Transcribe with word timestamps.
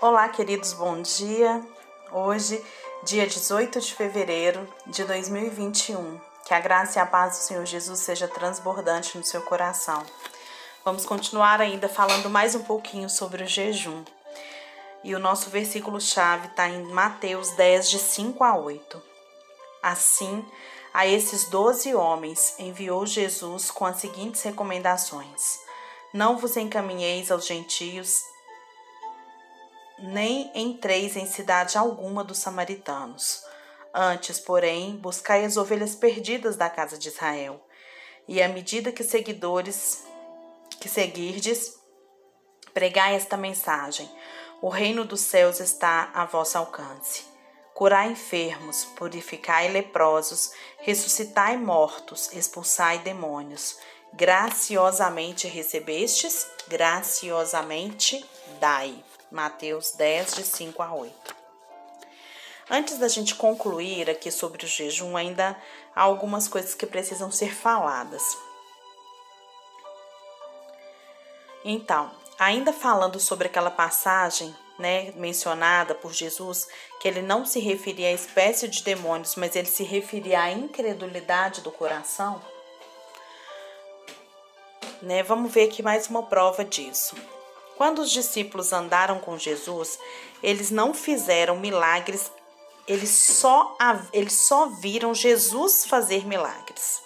Olá, 0.00 0.28
queridos, 0.28 0.72
bom 0.72 1.00
dia. 1.00 1.64
Hoje, 2.12 2.62
dia 3.04 3.26
18 3.26 3.80
de 3.80 3.94
fevereiro 3.94 4.68
de 4.86 5.04
2021. 5.04 6.20
Que 6.44 6.52
a 6.52 6.60
graça 6.60 6.98
e 6.98 7.02
a 7.02 7.06
paz 7.06 7.38
do 7.38 7.42
Senhor 7.42 7.64
Jesus 7.64 8.00
seja 8.00 8.28
transbordante 8.28 9.16
no 9.16 9.24
seu 9.24 9.40
coração. 9.42 10.04
Vamos 10.84 11.06
continuar 11.06 11.60
ainda 11.60 11.88
falando 11.88 12.28
mais 12.28 12.54
um 12.54 12.64
pouquinho 12.64 13.08
sobre 13.08 13.44
o 13.44 13.46
jejum. 13.46 14.04
E 15.02 15.14
o 15.14 15.18
nosso 15.18 15.48
versículo-chave 15.48 16.48
está 16.48 16.68
em 16.68 16.82
Mateus 16.86 17.50
10, 17.52 17.88
de 17.88 17.98
5 17.98 18.44
a 18.44 18.56
8. 18.56 19.00
Assim, 19.82 20.44
a 20.92 21.06
esses 21.06 21.44
doze 21.44 21.94
homens 21.94 22.56
enviou 22.58 23.06
Jesus 23.06 23.70
com 23.70 23.86
as 23.86 24.00
seguintes 24.00 24.42
recomendações: 24.42 25.60
Não 26.12 26.36
vos 26.36 26.56
encaminheis 26.56 27.30
aos 27.30 27.46
gentios, 27.46 28.33
nem 29.98 30.50
entreis 30.54 31.16
em 31.16 31.26
cidade 31.26 31.78
alguma 31.78 32.24
dos 32.24 32.38
samaritanos. 32.38 33.44
Antes, 33.92 34.40
porém, 34.40 34.96
buscai 34.96 35.44
as 35.44 35.56
ovelhas 35.56 35.94
perdidas 35.94 36.56
da 36.56 36.68
casa 36.68 36.98
de 36.98 37.08
Israel. 37.08 37.64
E 38.26 38.42
à 38.42 38.48
medida 38.48 38.90
que 38.90 39.04
seguidores 39.04 40.04
que 40.80 40.88
seguirdes, 40.88 41.78
pregai 42.72 43.14
esta 43.14 43.36
mensagem: 43.36 44.10
o 44.60 44.68
reino 44.68 45.04
dos 45.04 45.20
céus 45.20 45.60
está 45.60 46.10
a 46.12 46.24
vosso 46.24 46.58
alcance. 46.58 47.24
Curai 47.74 48.12
enfermos, 48.12 48.84
purificai 48.96 49.68
leprosos, 49.68 50.52
ressuscitai 50.78 51.56
mortos, 51.56 52.32
expulsai 52.32 52.98
demônios. 53.00 53.76
Graciosamente 54.12 55.48
recebestes, 55.48 56.46
graciosamente 56.68 58.24
dai. 58.60 59.04
Mateus 59.34 59.90
10, 59.90 60.36
de 60.36 60.44
5 60.44 60.80
a 60.80 60.94
8. 60.94 61.36
Antes 62.70 62.98
da 62.98 63.08
gente 63.08 63.34
concluir 63.34 64.08
aqui 64.08 64.30
sobre 64.30 64.64
o 64.64 64.68
jejum, 64.68 65.16
ainda 65.16 65.60
há 65.92 66.02
algumas 66.02 66.46
coisas 66.46 66.72
que 66.72 66.86
precisam 66.86 67.32
ser 67.32 67.52
faladas. 67.52 68.22
Então, 71.64 72.12
ainda 72.38 72.72
falando 72.72 73.18
sobre 73.18 73.48
aquela 73.48 73.72
passagem, 73.72 74.54
né, 74.78 75.10
mencionada 75.16 75.96
por 75.96 76.12
Jesus, 76.12 76.68
que 77.00 77.08
ele 77.08 77.20
não 77.20 77.44
se 77.44 77.58
referia 77.58 78.10
à 78.10 78.12
espécie 78.12 78.68
de 78.68 78.84
demônios, 78.84 79.34
mas 79.34 79.56
ele 79.56 79.66
se 79.66 79.82
referia 79.82 80.42
à 80.42 80.52
incredulidade 80.52 81.60
do 81.60 81.72
coração. 81.72 82.40
Né, 85.02 85.24
vamos 85.24 85.52
ver 85.52 85.68
aqui 85.68 85.82
mais 85.82 86.06
uma 86.06 86.22
prova 86.22 86.64
disso. 86.64 87.16
Quando 87.76 88.00
os 88.00 88.10
discípulos 88.10 88.72
andaram 88.72 89.18
com 89.18 89.38
Jesus, 89.38 89.98
eles 90.42 90.70
não 90.70 90.94
fizeram 90.94 91.58
milagres, 91.58 92.30
eles 92.86 93.10
só, 93.10 93.76
eles 94.12 94.34
só 94.46 94.66
viram 94.66 95.14
Jesus 95.14 95.84
fazer 95.86 96.26
milagres. 96.26 97.02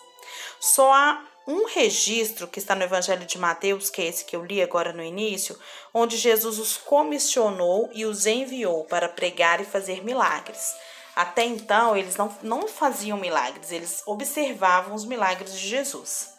Só 0.60 0.92
há 0.92 1.24
um 1.46 1.64
registro 1.64 2.46
que 2.46 2.58
está 2.58 2.74
no 2.74 2.82
Evangelho 2.82 3.24
de 3.24 3.38
Mateus, 3.38 3.88
que 3.88 4.02
é 4.02 4.06
esse 4.06 4.24
que 4.24 4.36
eu 4.36 4.44
li 4.44 4.60
agora 4.60 4.92
no 4.92 5.02
início, 5.02 5.58
onde 5.94 6.16
Jesus 6.16 6.58
os 6.58 6.76
comissionou 6.76 7.88
e 7.94 8.04
os 8.04 8.26
enviou 8.26 8.84
para 8.84 9.08
pregar 9.08 9.60
e 9.60 9.64
fazer 9.64 10.04
milagres. 10.04 10.74
Até 11.16 11.44
então, 11.44 11.96
eles 11.96 12.16
não, 12.16 12.36
não 12.42 12.68
faziam 12.68 13.16
milagres, 13.16 13.72
eles 13.72 14.02
observavam 14.04 14.94
os 14.94 15.06
milagres 15.06 15.58
de 15.58 15.66
Jesus. 15.66 16.34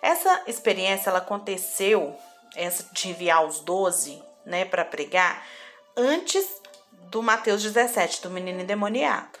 Essa 0.00 0.42
experiência 0.46 1.10
ela 1.10 1.18
aconteceu, 1.18 2.16
essa 2.54 2.88
de 2.92 3.08
enviar 3.08 3.44
os 3.46 3.60
doze 3.60 4.22
né, 4.44 4.64
para 4.64 4.84
pregar, 4.84 5.46
antes 5.96 6.46
do 7.10 7.22
Mateus 7.22 7.62
17, 7.62 8.22
do 8.22 8.30
menino 8.30 8.60
endemoniado. 8.60 9.38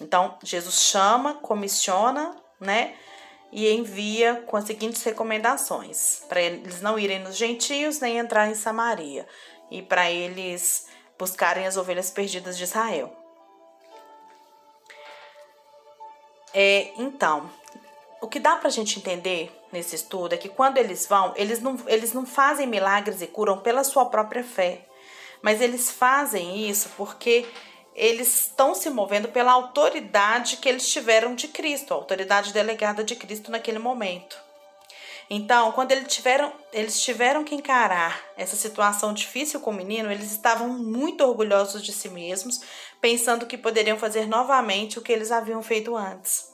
Então, 0.00 0.38
Jesus 0.42 0.80
chama, 0.80 1.34
comissiona, 1.34 2.36
né? 2.58 2.94
e 3.52 3.68
envia 3.70 4.42
com 4.46 4.56
as 4.56 4.64
seguintes 4.64 5.02
recomendações: 5.02 6.22
para 6.28 6.40
eles 6.40 6.80
não 6.80 6.98
irem 6.98 7.18
nos 7.20 7.36
gentios 7.36 8.00
nem 8.00 8.18
entrar 8.18 8.48
em 8.48 8.54
Samaria, 8.54 9.26
e 9.70 9.82
para 9.82 10.10
eles 10.10 10.88
buscarem 11.18 11.66
as 11.66 11.76
ovelhas 11.76 12.10
perdidas 12.10 12.56
de 12.56 12.64
Israel. 12.64 13.16
É, 16.52 16.92
então, 16.96 17.48
o 18.20 18.28
que 18.28 18.38
dá 18.38 18.56
para 18.56 18.68
a 18.68 18.72
gente 18.72 18.98
entender 18.98 19.50
nesse 19.72 19.94
estudo 19.94 20.34
é 20.34 20.38
que 20.38 20.48
quando 20.48 20.78
eles 20.78 21.06
vão, 21.06 21.32
eles 21.36 21.60
não, 21.60 21.78
eles 21.86 22.12
não 22.12 22.26
fazem 22.26 22.66
milagres 22.66 23.22
e 23.22 23.26
curam 23.26 23.58
pela 23.58 23.82
sua 23.82 24.06
própria 24.06 24.44
fé, 24.44 24.82
mas 25.42 25.60
eles 25.60 25.90
fazem 25.90 26.68
isso 26.68 26.90
porque 26.96 27.46
eles 27.94 28.46
estão 28.46 28.74
se 28.74 28.88
movendo 28.90 29.28
pela 29.28 29.52
autoridade 29.52 30.58
que 30.58 30.68
eles 30.68 30.90
tiveram 30.90 31.34
de 31.34 31.48
Cristo, 31.48 31.92
a 31.92 31.96
autoridade 31.96 32.52
delegada 32.52 33.02
de 33.02 33.16
Cristo 33.16 33.50
naquele 33.50 33.78
momento. 33.78 34.38
Então, 35.32 35.70
quando 35.72 35.92
eles 35.92 36.12
tiveram, 36.12 36.52
eles 36.72 37.00
tiveram 37.00 37.44
que 37.44 37.54
encarar 37.54 38.20
essa 38.36 38.56
situação 38.56 39.14
difícil 39.14 39.60
com 39.60 39.70
o 39.70 39.74
menino, 39.74 40.10
eles 40.10 40.32
estavam 40.32 40.68
muito 40.68 41.24
orgulhosos 41.24 41.82
de 41.82 41.92
si 41.92 42.08
mesmos, 42.08 42.60
pensando 43.00 43.46
que 43.46 43.56
poderiam 43.56 43.96
fazer 43.96 44.26
novamente 44.26 44.98
o 44.98 45.02
que 45.02 45.12
eles 45.12 45.30
haviam 45.30 45.62
feito 45.62 45.96
antes. 45.96 46.49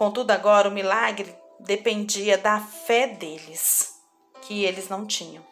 Contudo, 0.00 0.30
agora 0.30 0.66
o 0.66 0.72
milagre 0.72 1.36
dependia 1.58 2.38
da 2.38 2.58
fé 2.58 3.06
deles, 3.06 4.00
que 4.40 4.64
eles 4.64 4.88
não 4.88 5.06
tinham. 5.06 5.44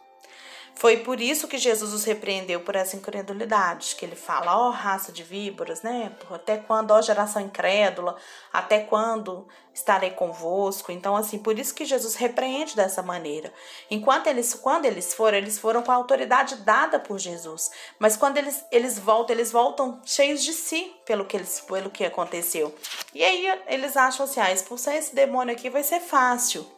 Foi 0.78 0.99
por 0.99 1.21
isso 1.21 1.49
que 1.49 1.59
Jesus 1.59 1.93
os 1.93 2.05
repreendeu 2.05 2.61
por 2.61 2.77
essa 2.77 2.94
incredulidade, 2.94 3.97
que 3.97 4.05
ele 4.05 4.15
fala, 4.15 4.56
ó 4.56 4.69
oh, 4.69 4.71
raça 4.71 5.11
de 5.11 5.25
víboras, 5.25 5.83
né? 5.83 6.12
Até 6.31 6.56
quando, 6.56 6.93
ó 6.93 7.03
geração 7.03 7.43
incrédula, 7.43 8.15
até 8.53 8.78
quando 8.78 9.49
estarei 9.75 10.11
convosco? 10.11 10.93
Então, 10.93 11.16
assim, 11.16 11.41
por 11.41 11.59
isso 11.59 11.75
que 11.75 11.84
Jesus 11.84 12.15
repreende 12.15 12.77
dessa 12.77 13.03
maneira. 13.03 13.53
Enquanto 13.91 14.28
eles, 14.28 14.55
quando 14.55 14.84
eles 14.84 15.12
foram, 15.12 15.39
eles 15.39 15.59
foram 15.59 15.83
com 15.83 15.91
a 15.91 15.97
autoridade 15.97 16.55
dada 16.59 17.00
por 17.00 17.19
Jesus. 17.19 17.72
Mas 17.99 18.16
quando 18.16 18.37
eles, 18.37 18.65
eles 18.71 19.00
voltam, 19.00 19.34
eles 19.34 19.50
voltam 19.50 20.00
cheios 20.05 20.45
de 20.45 20.53
si 20.53 20.95
pelo 21.05 21.25
que, 21.25 21.37
eles, 21.37 21.59
pelo 21.59 21.91
que 21.91 22.05
aconteceu. 22.05 22.72
E 23.12 23.25
aí 23.25 23.62
eles 23.66 23.97
acham 23.97 24.25
assim, 24.25 24.39
ah, 24.39 24.53
expulsar 24.53 24.95
esse 24.95 25.12
demônio 25.12 25.53
aqui 25.53 25.69
vai 25.69 25.83
ser 25.83 25.99
fácil. 25.99 26.78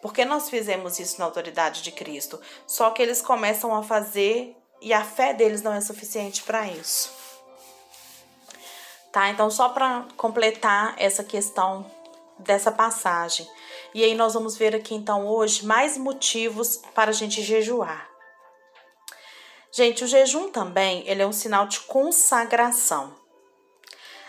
Porque 0.00 0.24
nós 0.24 0.48
fizemos 0.48 0.98
isso 0.98 1.18
na 1.18 1.24
autoridade 1.24 1.82
de 1.82 1.90
Cristo. 1.90 2.40
Só 2.66 2.90
que 2.90 3.02
eles 3.02 3.20
começam 3.20 3.74
a 3.74 3.82
fazer 3.82 4.56
e 4.80 4.92
a 4.92 5.04
fé 5.04 5.34
deles 5.34 5.62
não 5.62 5.72
é 5.72 5.80
suficiente 5.80 6.42
para 6.42 6.66
isso. 6.68 7.12
Tá? 9.12 9.28
Então, 9.30 9.50
só 9.50 9.70
para 9.70 10.06
completar 10.16 10.94
essa 10.98 11.24
questão 11.24 11.84
dessa 12.38 12.70
passagem. 12.70 13.48
E 13.92 14.04
aí 14.04 14.14
nós 14.14 14.34
vamos 14.34 14.56
ver 14.56 14.76
aqui 14.76 14.94
então 14.94 15.26
hoje 15.26 15.66
mais 15.66 15.96
motivos 15.96 16.76
para 16.94 17.10
a 17.10 17.14
gente 17.14 17.42
jejuar. 17.42 18.08
Gente, 19.72 20.04
o 20.04 20.06
jejum 20.06 20.50
também, 20.50 21.02
ele 21.06 21.22
é 21.22 21.26
um 21.26 21.32
sinal 21.32 21.66
de 21.66 21.80
consagração. 21.80 23.14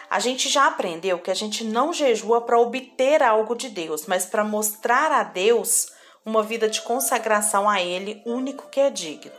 A 0.10 0.20
gente 0.20 0.50
já 0.50 0.66
aprendeu 0.66 1.20
que 1.20 1.30
a 1.30 1.36
gente 1.36 1.64
não 1.64 1.94
jejua 1.94 2.42
para 2.42 2.60
obter 2.60 3.22
algo 3.22 3.56
de 3.56 3.70
Deus, 3.70 4.08
mas 4.08 4.26
para 4.26 4.44
mostrar 4.44 5.12
a 5.12 5.24
Deus 5.24 5.92
uma 6.26 6.42
vida 6.42 6.68
de 6.68 6.82
consagração 6.82 7.70
a 7.70 7.80
Ele, 7.80 8.22
único 8.26 8.70
que 8.70 8.80
é 8.80 8.90
digno. 8.90 9.32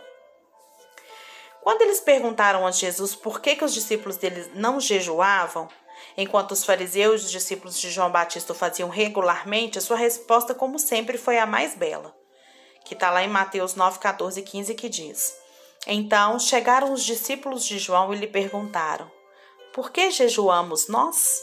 Quando 1.60 1.82
eles 1.82 2.00
perguntaram 2.00 2.66
a 2.66 2.70
Jesus 2.70 3.14
por 3.14 3.40
que, 3.40 3.56
que 3.56 3.64
os 3.64 3.74
discípulos 3.74 4.16
dele 4.16 4.50
não 4.54 4.80
jejuavam, 4.80 5.68
enquanto 6.16 6.52
os 6.52 6.64
fariseus 6.64 7.22
e 7.22 7.24
os 7.26 7.30
discípulos 7.30 7.78
de 7.78 7.90
João 7.90 8.10
Batista 8.10 8.52
o 8.52 8.56
faziam 8.56 8.88
regularmente, 8.88 9.76
a 9.76 9.82
sua 9.82 9.96
resposta, 9.96 10.54
como 10.54 10.78
sempre, 10.78 11.18
foi 11.18 11.38
a 11.38 11.46
mais 11.46 11.74
bela, 11.74 12.14
que 12.84 12.94
está 12.94 13.10
lá 13.10 13.22
em 13.22 13.28
Mateus 13.28 13.74
9, 13.74 13.98
14 13.98 14.40
e 14.40 14.42
15, 14.42 14.74
que 14.74 14.88
diz: 14.88 15.34
Então 15.86 16.38
chegaram 16.38 16.92
os 16.92 17.04
discípulos 17.04 17.64
de 17.64 17.78
João 17.78 18.14
e 18.14 18.16
lhe 18.16 18.26
perguntaram: 18.26 19.10
por 19.80 19.90
que 19.90 20.10
jejuamos 20.10 20.88
nós? 20.88 21.42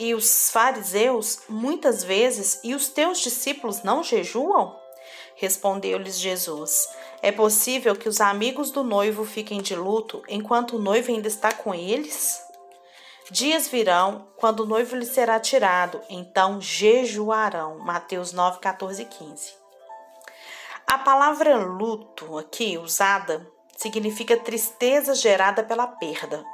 E 0.00 0.16
os 0.16 0.50
fariseus, 0.50 1.42
muitas 1.48 2.02
vezes, 2.02 2.58
e 2.64 2.74
os 2.74 2.88
teus 2.88 3.20
discípulos 3.20 3.84
não 3.84 4.02
jejuam? 4.02 4.76
Respondeu-lhes 5.36 6.18
Jesus: 6.18 6.88
É 7.22 7.30
possível 7.30 7.94
que 7.94 8.08
os 8.08 8.20
amigos 8.20 8.72
do 8.72 8.82
noivo 8.82 9.24
fiquem 9.24 9.62
de 9.62 9.76
luto 9.76 10.20
enquanto 10.28 10.74
o 10.74 10.80
noivo 10.80 11.12
ainda 11.12 11.28
está 11.28 11.52
com 11.52 11.72
eles? 11.72 12.42
Dias 13.30 13.68
virão 13.68 14.26
quando 14.38 14.64
o 14.64 14.66
noivo 14.66 14.96
lhe 14.96 15.06
será 15.06 15.38
tirado, 15.38 16.00
então 16.10 16.60
jejuarão. 16.60 17.78
Mateus 17.78 18.32
9, 18.32 18.58
14 18.58 19.02
e 19.02 19.06
15. 19.06 19.52
A 20.84 20.98
palavra 20.98 21.56
luto 21.58 22.36
aqui 22.36 22.76
usada 22.76 23.48
significa 23.78 24.36
tristeza 24.36 25.14
gerada 25.14 25.62
pela 25.62 25.86
perda. 25.86 26.44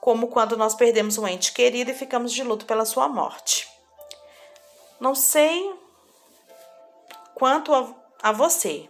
Como 0.00 0.28
quando 0.28 0.56
nós 0.56 0.74
perdemos 0.74 1.18
um 1.18 1.28
ente 1.28 1.52
querido 1.52 1.90
e 1.90 1.94
ficamos 1.94 2.32
de 2.32 2.42
luto 2.42 2.64
pela 2.64 2.86
sua 2.86 3.06
morte. 3.06 3.68
Não 4.98 5.14
sei 5.14 5.72
quanto 7.34 7.74
a, 7.74 7.94
a 8.22 8.32
você, 8.32 8.88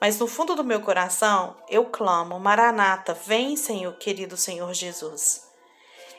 Mas 0.00 0.18
no 0.18 0.26
fundo 0.26 0.54
do 0.54 0.64
meu 0.64 0.80
coração, 0.80 1.56
eu 1.68 1.84
clamo: 1.86 2.38
Maranata, 2.38 3.12
vem, 3.12 3.56
Senhor, 3.56 3.92
querido 3.94 4.36
Senhor 4.36 4.72
Jesus. 4.72 5.46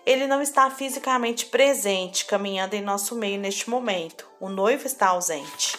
Ele 0.06 0.28
não 0.28 0.42
está 0.42 0.70
fisicamente 0.70 1.46
presente, 1.46 2.26
caminhando 2.26 2.76
em 2.76 2.82
nosso 2.82 3.16
meio 3.16 3.40
neste 3.40 3.70
momento. 3.70 4.28
O 4.40 4.50
noivo 4.50 4.86
está 4.86 5.10
ausente. 5.10 5.78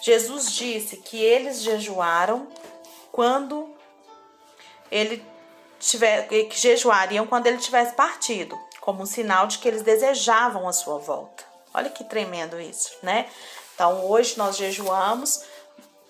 Jesus 0.00 0.52
disse 0.52 0.98
que 0.98 1.16
eles 1.22 1.62
jejuaram 1.62 2.48
quando 3.14 3.72
ele 4.90 5.24
tiver, 5.78 6.26
que 6.26 6.58
jejuariam 6.58 7.24
quando 7.28 7.46
ele 7.46 7.58
tivesse 7.58 7.94
partido, 7.94 8.58
como 8.80 9.04
um 9.04 9.06
sinal 9.06 9.46
de 9.46 9.58
que 9.58 9.68
eles 9.68 9.82
desejavam 9.82 10.66
a 10.66 10.72
sua 10.72 10.98
volta. 10.98 11.44
Olha 11.72 11.90
que 11.90 12.02
tremendo 12.02 12.60
isso, 12.60 12.90
né? 13.04 13.30
Então 13.72 14.04
hoje 14.10 14.36
nós 14.36 14.56
jejuamos 14.56 15.44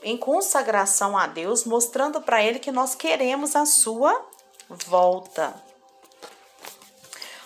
em 0.02 0.16
consagração 0.16 1.14
a 1.14 1.26
Deus, 1.26 1.66
mostrando 1.66 2.22
para 2.22 2.42
Ele 2.42 2.58
que 2.58 2.72
nós 2.72 2.94
queremos 2.94 3.54
a 3.54 3.66
sua 3.66 4.18
volta. 4.70 5.54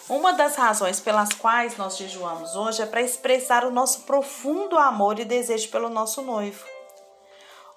Uma 0.08 0.34
das 0.34 0.54
razões 0.54 1.00
pelas 1.00 1.30
quais 1.30 1.76
nós 1.76 1.96
jejuamos 1.96 2.54
hoje 2.54 2.80
é 2.80 2.86
para 2.86 3.02
expressar 3.02 3.64
o 3.64 3.72
nosso 3.72 4.02
profundo 4.02 4.78
amor 4.78 5.18
e 5.18 5.24
desejo 5.24 5.68
pelo 5.68 5.88
nosso 5.88 6.22
noivo. 6.22 6.77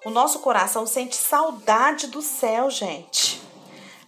O 0.04 0.10
nosso 0.10 0.40
coração 0.40 0.86
sente 0.86 1.16
saudade 1.16 2.08
do 2.08 2.20
céu, 2.20 2.68
gente. 2.70 3.40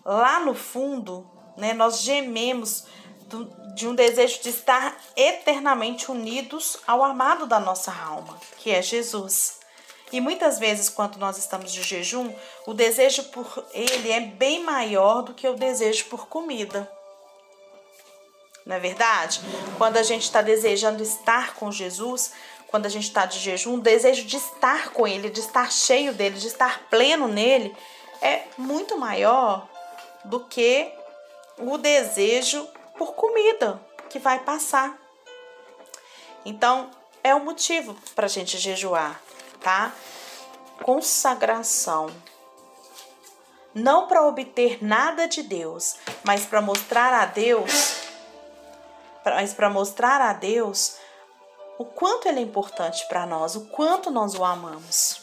Lá 0.05 0.41
no 0.41 0.55
fundo, 0.55 1.26
né, 1.56 1.73
nós 1.73 2.00
gememos 2.00 2.85
do, 3.26 3.44
de 3.75 3.87
um 3.87 3.94
desejo 3.94 4.43
de 4.43 4.50
estar 4.50 4.96
eternamente 5.17 6.11
unidos 6.11 6.79
ao 6.87 7.02
amado 7.02 7.46
da 7.46 7.61
nossa 7.61 7.93
alma, 7.93 8.38
que 8.58 8.70
é 8.70 8.82
Jesus. 8.82 9.61
E 10.12 10.20
muitas 10.20 10.58
vezes, 10.58 10.88
quando 10.88 11.17
nós 11.17 11.38
estamos 11.38 11.73
de 11.73 11.82
jejum, 11.82 12.32
o 12.67 12.75
desejo 12.75 13.25
por 13.25 13.64
ele 13.73 14.11
é 14.12 14.20
bem 14.20 14.62
maior 14.62 15.23
do 15.23 15.32
que 15.32 15.49
o 15.49 15.55
desejo 15.55 16.06
por 16.06 16.26
comida. 16.29 16.91
Não 18.67 18.76
é 18.76 18.79
verdade? 18.79 19.41
Quando 19.76 19.96
a 19.96 20.02
gente 20.02 20.23
está 20.23 20.41
desejando 20.41 21.02
estar 21.02 21.55
com 21.55 21.70
Jesus, 21.70 22.32
quando 22.75 22.87
a 22.87 22.88
gente 22.88 23.05
está 23.05 23.25
de 23.25 23.38
jejum, 23.38 23.75
o 23.75 23.81
desejo 23.81 24.25
de 24.25 24.37
estar 24.37 24.91
com 24.91 25.06
Ele, 25.06 25.31
de 25.31 25.38
estar 25.38 25.71
cheio 25.71 26.12
dele, 26.12 26.41
de 26.41 26.49
estar 26.49 26.88
pleno 26.91 27.29
nele, 27.29 27.73
é 28.21 28.43
muito 28.59 28.99
maior 28.99 29.69
do 30.25 30.41
que 30.41 30.93
o 31.56 31.79
desejo 31.79 32.67
por 32.99 33.15
comida 33.15 33.81
que 34.11 34.19
vai 34.19 34.41
passar. 34.41 34.99
Então, 36.44 36.91
é 37.23 37.32
o 37.32 37.44
motivo 37.44 37.97
para 38.12 38.26
a 38.26 38.29
gente 38.29 38.59
jejuar 38.59 39.23
tá? 39.61 39.93
Consagração. 40.82 42.09
Não 43.73 44.09
para 44.09 44.27
obter 44.27 44.85
nada 44.85 45.29
de 45.29 45.44
Deus, 45.44 45.94
mas 46.25 46.44
para 46.44 46.61
mostrar 46.61 47.12
a 47.12 47.25
Deus, 47.25 48.00
mas 49.25 49.55
para 49.55 49.70
mostrar 49.70 50.20
a 50.20 50.32
Deus 50.32 51.04
o 51.79 51.85
quanto 51.85 52.29
ele 52.29 52.41
é 52.41 52.43
importante 52.43 53.06
para 53.09 53.26
nós, 53.26 53.56
o 53.56 53.62
quanto 53.67 54.11
nós 54.11 54.35
o 54.35 54.44
amamos. 54.44 55.21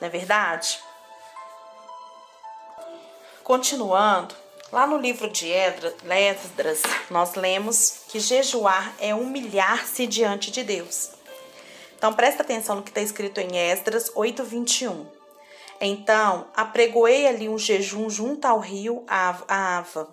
Não 0.00 0.06
é 0.06 0.10
verdade? 0.10 0.80
Continuando, 3.42 4.34
lá 4.70 4.86
no 4.86 4.96
livro 4.96 5.28
de 5.28 5.50
Esdras, 5.50 6.82
nós 7.10 7.34
lemos 7.34 8.04
que 8.08 8.20
jejuar 8.20 8.94
é 9.00 9.14
humilhar-se 9.14 10.06
diante 10.06 10.50
de 10.50 10.62
Deus. 10.62 11.10
Então 11.98 12.14
presta 12.14 12.42
atenção 12.42 12.76
no 12.76 12.82
que 12.82 12.90
está 12.90 13.00
escrito 13.00 13.40
em 13.40 13.58
Esdras 13.58 14.10
8:21. 14.14 15.06
Então 15.80 16.46
apregoei 16.54 17.26
ali 17.26 17.48
um 17.48 17.58
jejum 17.58 18.08
junto 18.08 18.46
ao 18.46 18.58
rio 18.58 19.04
Ava, 19.06 20.08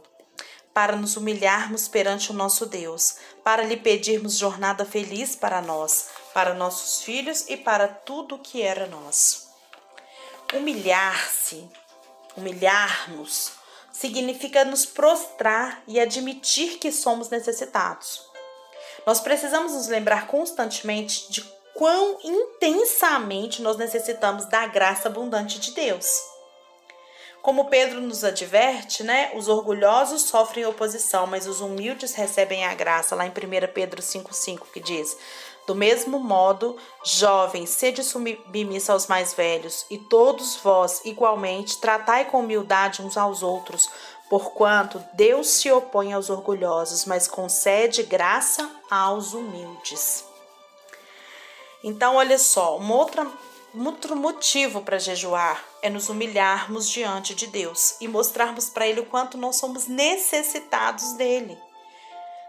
para 0.78 0.96
nos 0.96 1.18
humilharmos 1.18 1.88
perante 1.88 2.30
o 2.30 2.36
nosso 2.36 2.68
Deus, 2.68 3.16
para 3.44 3.64
lhe 3.64 3.78
pedirmos 3.78 4.38
jornada 4.38 4.86
feliz 4.86 5.36
para 5.36 5.60
nós, 5.60 6.10
para 6.36 6.54
nossos 6.54 7.02
filhos 7.02 7.46
e 7.50 7.58
para 7.58 7.88
tudo 7.88 8.38
que 8.38 8.62
era 8.62 8.86
nosso. 8.86 9.48
Humilhar-se, 10.54 11.68
humilhar-nos, 12.38 13.54
significa 13.92 14.64
nos 14.64 14.86
prostrar 14.86 15.82
e 15.88 16.00
admitir 16.00 16.78
que 16.78 16.92
somos 16.92 17.30
necessitados. 17.30 18.24
Nós 19.04 19.20
precisamos 19.20 19.74
nos 19.74 19.88
lembrar 19.88 20.28
constantemente 20.28 21.32
de 21.32 21.42
quão 21.74 22.20
intensamente 22.24 23.64
nós 23.64 23.78
necessitamos 23.78 24.46
da 24.46 24.68
graça 24.68 25.08
abundante 25.08 25.60
de 25.60 25.72
Deus. 25.72 26.37
Como 27.42 27.66
Pedro 27.66 28.02
nos 28.02 28.24
adverte, 28.24 29.04
né? 29.04 29.32
Os 29.36 29.48
orgulhosos 29.48 30.24
sofrem 30.24 30.66
oposição, 30.66 31.26
mas 31.26 31.48
os 31.48 31.62
humildes 31.62 32.14
recebem 32.14 32.66
a 32.66 32.74
graça, 32.74 33.16
lá 33.16 33.26
em 33.26 33.30
1 33.30 33.34
Pedro 33.74 34.02
5,5, 34.02 34.64
que 34.74 34.80
diz: 34.80 35.18
Do 35.66 35.74
mesmo 35.74 36.20
modo, 36.20 36.76
jovens, 37.06 37.70
sede 37.70 38.04
submissa 38.04 38.92
aos 38.92 39.08
mais 39.08 39.34
velhos, 39.34 39.86
e 39.90 39.98
todos 39.98 40.58
vós, 40.58 41.02
igualmente, 41.06 41.80
tratai 41.80 42.26
com 42.26 42.40
humildade 42.40 43.02
uns 43.02 43.16
aos 43.16 43.42
outros, 43.42 43.90
porquanto 44.30 45.02
Deus 45.14 45.48
se 45.48 45.72
opõe 45.72 46.12
aos 46.12 46.30
orgulhosos, 46.30 47.06
mas 47.06 47.28
concede 47.28 48.04
graça 48.04 48.70
aos 48.90 49.34
humildes. 49.34 50.26
Então, 51.84 52.16
olha 52.16 52.38
só, 52.38 52.78
um 52.78 52.92
outro, 52.92 53.22
um 53.22 53.32
outro 53.76 54.16
motivo 54.16 54.82
para 54.82 55.00
jejuar 55.00 55.64
é 55.82 55.90
nos 55.90 56.10
humilharmos 56.10 56.90
diante 56.90 57.36
de 57.36 57.48
Deus 57.48 57.96
e 58.00 58.08
mostrarmos 58.08 58.70
para 58.70 58.88
Ele 58.88 59.02
o 59.02 59.06
quanto 59.06 59.38
nós 59.38 59.58
somos 59.58 59.88
necessitados 59.88 61.14
dele. 61.14 61.58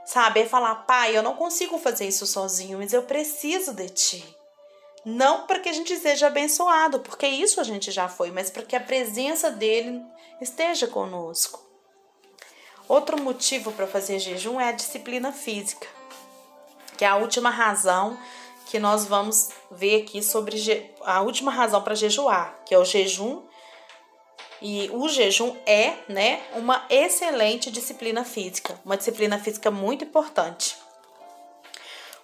Sabe? 0.07 0.41
É 0.41 0.47
falar, 0.47 0.75
pai, 0.87 1.17
eu 1.17 1.23
não 1.23 1.35
consigo 1.35 1.79
fazer 1.79 2.09
isso 2.09 2.27
sozinho, 2.27 2.79
mas 2.79 2.93
eu 2.93 3.03
preciso 3.03 3.75
de 3.75 3.89
ti. 3.91 4.37
Não 5.05 5.47
para 5.47 5.61
que 5.61 5.69
a 5.69 5.73
gente 5.73 5.97
seja 5.99 6.27
abençoado, 6.27 7.01
porque 7.01 7.27
isso 7.27 7.61
a 7.61 7.65
gente 7.65 7.91
já 7.91 8.09
foi, 8.09 8.31
mas 8.31 8.51
para 8.51 8.63
que 8.63 8.75
a 8.75 8.81
presença 8.81 9.51
dele 9.51 10.03
esteja 10.41 10.87
conosco. 10.87 11.63
Outro 12.89 13.21
motivo 13.21 13.71
para 13.73 13.87
fazer 13.87 14.19
jejum 14.19 14.59
é 14.59 14.71
a 14.71 14.73
disciplina 14.73 15.31
física, 15.31 15.87
que 16.97 17.05
é 17.05 17.09
a 17.09 17.17
última 17.17 17.51
razão 17.51 18.19
que 18.69 18.79
nós 18.79 19.07
vamos 19.07 19.49
ver 19.71 20.03
aqui 20.03 20.23
sobre 20.23 20.95
a 21.03 21.23
última 21.23 21.51
razão 21.51 21.83
para 21.83 21.95
jejuar, 21.95 22.63
que 22.67 22.75
é 22.75 22.79
o 22.79 22.85
jejum. 22.85 23.43
E 24.61 24.91
o 24.93 25.09
jejum 25.09 25.57
é, 25.65 25.95
né, 26.09 26.43
uma 26.55 26.85
excelente 26.91 27.71
disciplina 27.71 28.25
física, 28.25 28.79
uma 28.85 28.97
disciplina 28.97 29.39
física 29.39 29.71
muito 29.71 30.05
importante. 30.05 30.77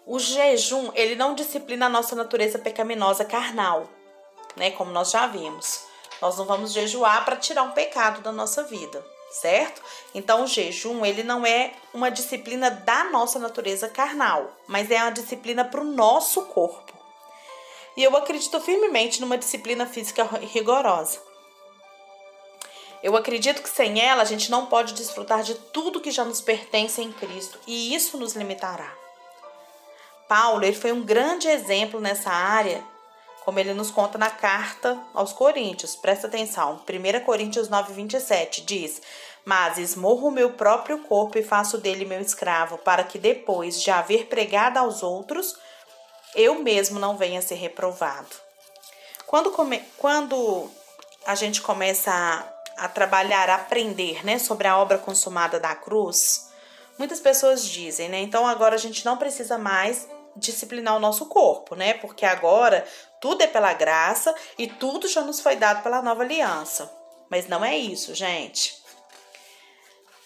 O 0.06 0.18
jejum, 0.18 0.90
ele 0.94 1.14
não 1.14 1.34
disciplina 1.34 1.86
a 1.86 1.88
nossa 1.88 2.14
natureza 2.14 2.58
pecaminosa 2.58 3.24
carnal, 3.24 3.88
né, 4.54 4.70
como 4.72 4.90
nós 4.90 5.10
já 5.10 5.26
vimos. 5.26 5.86
Nós 6.20 6.36
não 6.36 6.44
vamos 6.44 6.72
jejuar 6.72 7.24
para 7.24 7.36
tirar 7.36 7.62
um 7.62 7.72
pecado 7.72 8.20
da 8.20 8.30
nossa 8.30 8.64
vida 8.64 9.13
certo? 9.40 9.82
Então 10.14 10.44
o 10.44 10.46
jejum, 10.46 11.04
ele 11.04 11.22
não 11.22 11.44
é 11.44 11.72
uma 11.92 12.10
disciplina 12.10 12.70
da 12.70 13.04
nossa 13.04 13.38
natureza 13.38 13.88
carnal, 13.88 14.52
mas 14.66 14.90
é 14.90 15.02
uma 15.02 15.10
disciplina 15.10 15.64
para 15.64 15.80
o 15.80 15.84
nosso 15.84 16.42
corpo. 16.46 16.92
E 17.96 18.02
eu 18.02 18.16
acredito 18.16 18.60
firmemente 18.60 19.20
numa 19.20 19.38
disciplina 19.38 19.86
física 19.86 20.24
rigorosa. 20.24 21.20
Eu 23.02 23.16
acredito 23.16 23.62
que 23.62 23.68
sem 23.68 24.00
ela 24.00 24.22
a 24.22 24.24
gente 24.24 24.50
não 24.50 24.66
pode 24.66 24.94
desfrutar 24.94 25.42
de 25.42 25.54
tudo 25.54 26.00
que 26.00 26.10
já 26.10 26.24
nos 26.24 26.40
pertence 26.40 27.02
em 27.02 27.12
Cristo, 27.12 27.58
e 27.66 27.94
isso 27.94 28.16
nos 28.16 28.34
limitará. 28.34 28.90
Paulo, 30.26 30.64
ele 30.64 30.74
foi 30.74 30.90
um 30.90 31.02
grande 31.02 31.48
exemplo 31.48 32.00
nessa 32.00 32.30
área, 32.30 32.82
como 33.44 33.58
ele 33.58 33.74
nos 33.74 33.90
conta 33.90 34.18
na 34.18 34.30
carta 34.30 34.98
aos 35.12 35.32
Coríntios. 35.32 35.96
Presta 35.96 36.26
atenção. 36.26 36.80
1 36.88 37.24
Coríntios 37.24 37.68
9, 37.68 37.92
27 37.92 38.62
diz: 38.62 39.00
mas 39.44 39.76
esmorro 39.76 40.28
o 40.28 40.32
meu 40.32 40.52
próprio 40.52 40.98
corpo 41.00 41.38
e 41.38 41.42
faço 41.42 41.76
dele 41.76 42.04
meu 42.04 42.20
escravo, 42.20 42.78
para 42.78 43.04
que 43.04 43.18
depois 43.18 43.82
de 43.82 43.90
haver 43.90 44.26
pregado 44.26 44.78
aos 44.78 45.02
outros, 45.02 45.56
eu 46.34 46.62
mesmo 46.62 46.98
não 46.98 47.16
venha 47.16 47.42
ser 47.42 47.56
reprovado. 47.56 48.36
Quando, 49.26 49.50
come, 49.50 49.82
quando 49.98 50.70
a 51.26 51.34
gente 51.34 51.60
começa 51.60 52.10
a, 52.10 52.84
a 52.84 52.88
trabalhar, 52.88 53.50
a 53.50 53.56
aprender 53.56 54.24
né, 54.24 54.38
sobre 54.38 54.66
a 54.66 54.78
obra 54.78 54.96
consumada 54.96 55.60
da 55.60 55.74
cruz, 55.74 56.50
muitas 56.98 57.20
pessoas 57.20 57.66
dizem, 57.66 58.08
né? 58.08 58.20
Então 58.20 58.46
agora 58.46 58.74
a 58.74 58.78
gente 58.78 59.04
não 59.04 59.16
precisa 59.16 59.58
mais 59.58 60.08
disciplinar 60.36 60.96
o 60.96 61.00
nosso 61.00 61.26
corpo, 61.26 61.74
né? 61.74 61.94
Porque 61.94 62.24
agora 62.24 62.86
tudo 63.20 63.42
é 63.42 63.46
pela 63.46 63.72
graça 63.72 64.34
e 64.58 64.66
tudo 64.66 65.08
já 65.08 65.22
nos 65.22 65.40
foi 65.40 65.56
dado 65.56 65.82
pela 65.82 66.02
nova 66.02 66.22
aliança. 66.22 66.92
Mas 67.30 67.48
não 67.48 67.64
é 67.64 67.76
isso, 67.76 68.14
gente. 68.14 68.82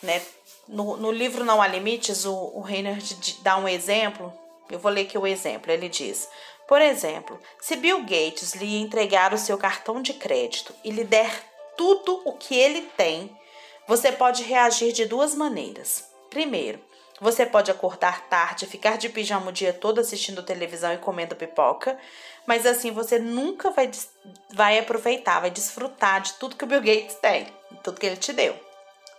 Né? 0.02 0.22
No, 0.66 0.96
no 0.96 1.10
livro 1.10 1.44
Não 1.44 1.62
Há 1.62 1.66
Limites, 1.66 2.24
o, 2.24 2.34
o 2.54 2.60
Reinhard 2.60 3.38
dá 3.42 3.56
um 3.56 3.66
exemplo 3.66 4.32
Eu 4.70 4.78
vou 4.78 4.92
ler 4.92 5.02
aqui 5.02 5.16
o 5.16 5.26
exemplo. 5.26 5.72
Ele 5.72 5.88
diz: 5.88 6.28
Por 6.66 6.82
exemplo, 6.82 7.38
se 7.60 7.76
Bill 7.76 8.02
Gates 8.02 8.54
lhe 8.54 8.76
entregar 8.76 9.32
o 9.32 9.38
seu 9.38 9.56
cartão 9.56 10.02
de 10.02 10.12
crédito 10.12 10.74
e 10.84 10.90
lhe 10.90 11.04
der 11.04 11.42
tudo 11.76 12.20
o 12.24 12.32
que 12.32 12.56
ele 12.56 12.82
tem, 12.96 13.34
você 13.86 14.12
pode 14.12 14.42
reagir 14.42 14.92
de 14.92 15.06
duas 15.06 15.34
maneiras. 15.34 16.04
Primeiro, 16.28 16.78
você 17.20 17.44
pode 17.44 17.70
acordar 17.70 18.28
tarde, 18.28 18.66
ficar 18.66 18.96
de 18.96 19.08
pijama 19.08 19.50
o 19.50 19.52
dia 19.52 19.72
todo 19.72 20.00
assistindo 20.00 20.42
televisão 20.42 20.92
e 20.92 20.98
comendo 20.98 21.34
pipoca, 21.34 21.98
mas 22.46 22.64
assim 22.66 22.90
você 22.90 23.18
nunca 23.18 23.70
vai, 23.70 23.90
vai 24.52 24.78
aproveitar, 24.78 25.40
vai 25.40 25.50
desfrutar 25.50 26.20
de 26.20 26.34
tudo 26.34 26.56
que 26.56 26.64
o 26.64 26.66
Bill 26.66 26.80
Gates 26.80 27.16
tem, 27.16 27.46
tudo 27.82 27.98
que 27.98 28.06
ele 28.06 28.16
te 28.16 28.32
deu, 28.32 28.56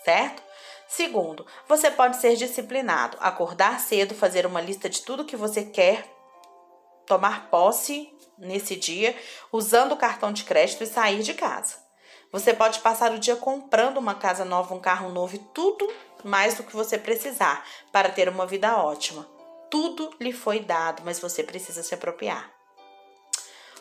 certo? 0.04 0.42
Segundo, 0.88 1.46
você 1.68 1.92
pode 1.92 2.18
ser 2.18 2.36
disciplinado, 2.36 3.18
acordar 3.20 3.80
cedo, 3.80 4.16
fazer 4.16 4.46
uma 4.46 4.60
lista 4.60 4.90
de 4.90 5.02
tudo 5.04 5.26
que 5.26 5.36
você 5.36 5.64
quer 5.64 6.04
tomar 7.06 7.50
posse 7.50 8.12
nesse 8.38 8.76
dia, 8.76 9.16
usando 9.52 9.92
o 9.92 9.98
cartão 9.98 10.32
de 10.32 10.44
crédito 10.44 10.84
e 10.84 10.88
sair 10.88 11.22
de 11.22 11.34
casa. 11.34 11.76
Você 12.32 12.54
pode 12.54 12.80
passar 12.80 13.12
o 13.12 13.20
dia 13.20 13.36
comprando 13.36 13.98
uma 13.98 14.16
casa 14.16 14.46
nova, 14.46 14.74
um 14.74 14.80
carro 14.80 15.10
novo 15.10 15.36
e 15.36 15.40
tudo 15.40 15.88
mais 16.24 16.56
do 16.56 16.64
que 16.64 16.76
você 16.76 16.98
precisar 16.98 17.66
para 17.92 18.10
ter 18.10 18.28
uma 18.30 18.46
vida 18.46 18.78
ótima. 18.78 19.28
Tudo 19.70 20.12
lhe 20.20 20.34
foi 20.34 20.60
dado, 20.60 21.04
mas 21.06 21.20
você 21.20 21.44
precisa 21.44 21.84
se 21.84 21.94
apropriar. 21.94 22.52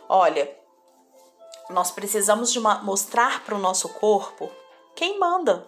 Olha, 0.08 0.54
nós 1.70 1.90
precisamos 1.90 2.52
de 2.52 2.58
uma, 2.58 2.82
mostrar 2.82 3.44
para 3.44 3.54
o 3.54 3.58
nosso 3.58 3.88
corpo 3.90 4.50
quem 4.94 5.18
manda. 5.18 5.66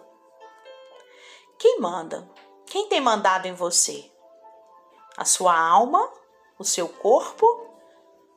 Quem 1.57 1.79
manda? 1.79 2.29
Quem 2.65 2.87
tem 2.87 2.99
mandado 2.99 3.47
em 3.47 3.53
você? 3.53 4.11
A 5.17 5.25
sua 5.25 5.57
alma? 5.57 6.11
O 6.57 6.63
seu 6.63 6.87
corpo? 6.87 7.45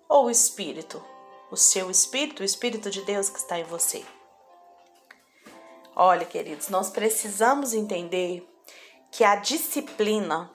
Ou 0.08 0.26
o 0.26 0.30
espírito? 0.30 1.02
O 1.50 1.56
seu 1.56 1.90
espírito, 1.90 2.42
o 2.42 2.44
espírito 2.44 2.90
de 2.90 3.02
Deus 3.02 3.28
que 3.28 3.38
está 3.38 3.58
em 3.58 3.64
você? 3.64 4.04
Olha, 5.96 6.26
queridos, 6.26 6.68
nós 6.68 6.90
precisamos 6.90 7.72
entender 7.72 8.48
que 9.12 9.22
a 9.22 9.36
disciplina 9.36 10.50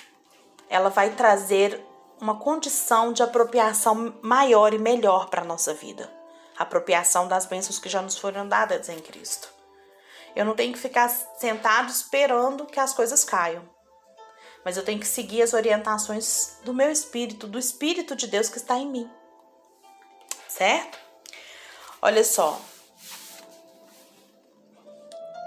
ela 0.70 0.90
vai 0.90 1.16
trazer 1.16 1.82
uma 2.20 2.38
condição 2.38 3.14
de 3.14 3.24
apropriação 3.24 4.20
maior 4.22 4.74
e 4.74 4.78
melhor 4.78 5.30
para 5.30 5.42
a 5.42 5.46
nossa 5.46 5.74
vida. 5.74 6.12
Apropriação 6.58 7.28
das 7.28 7.46
bênçãos 7.46 7.80
que 7.80 7.88
já 7.88 8.02
nos 8.02 8.18
foram 8.18 8.48
dadas 8.48 8.90
em 8.90 9.00
Cristo. 9.00 9.48
Eu 10.36 10.44
não 10.44 10.56
tenho 10.56 10.74
que 10.74 10.80
ficar 10.80 11.08
sentado 11.08 11.90
esperando 11.90 12.66
que 12.66 12.80
as 12.80 12.94
coisas 12.94 13.24
caiam. 13.24 13.64
Mas 14.66 14.76
eu 14.76 14.84
tenho 14.84 15.00
que 15.00 15.08
seguir 15.08 15.42
as 15.42 15.54
orientações 15.54 16.58
do 16.66 16.74
meu 16.74 16.92
espírito, 16.92 17.48
do 17.48 17.58
espírito 17.58 18.14
de 18.14 18.28
Deus 18.28 18.50
que 18.50 18.58
está 18.58 18.78
em 18.78 18.88
mim. 18.88 19.10
Certo? 20.50 21.00
Olha 22.02 22.24
só, 22.26 22.60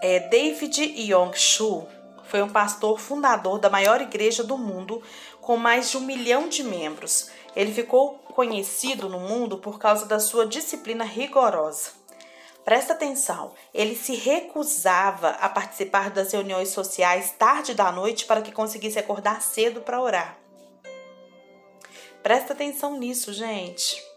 é, 0.02 0.18
David 0.18 0.82
Yong-Shu 0.82 1.86
foi 2.24 2.42
um 2.42 2.48
pastor 2.48 2.98
fundador 2.98 3.60
da 3.60 3.70
maior 3.70 4.00
igreja 4.00 4.42
do 4.42 4.58
mundo, 4.58 5.00
com 5.40 5.56
mais 5.56 5.90
de 5.90 5.96
um 5.96 6.00
milhão 6.00 6.48
de 6.48 6.64
membros. 6.64 7.30
Ele 7.54 7.72
ficou 7.72 8.14
conhecido 8.34 9.08
no 9.08 9.20
mundo 9.20 9.58
por 9.58 9.78
causa 9.78 10.04
da 10.04 10.18
sua 10.18 10.44
disciplina 10.44 11.04
rigorosa. 11.04 11.90
Presta 12.64 12.94
atenção, 12.94 13.52
ele 13.72 13.94
se 13.94 14.16
recusava 14.16 15.30
a 15.30 15.48
participar 15.48 16.10
das 16.10 16.32
reuniões 16.32 16.70
sociais 16.70 17.32
tarde 17.38 17.74
da 17.74 17.92
noite 17.92 18.24
para 18.24 18.42
que 18.42 18.50
conseguisse 18.50 18.98
acordar 18.98 19.40
cedo 19.40 19.82
para 19.82 20.00
orar. 20.00 20.36
Presta 22.22 22.52
atenção 22.52 22.98
nisso, 22.98 23.32
gente 23.32 24.11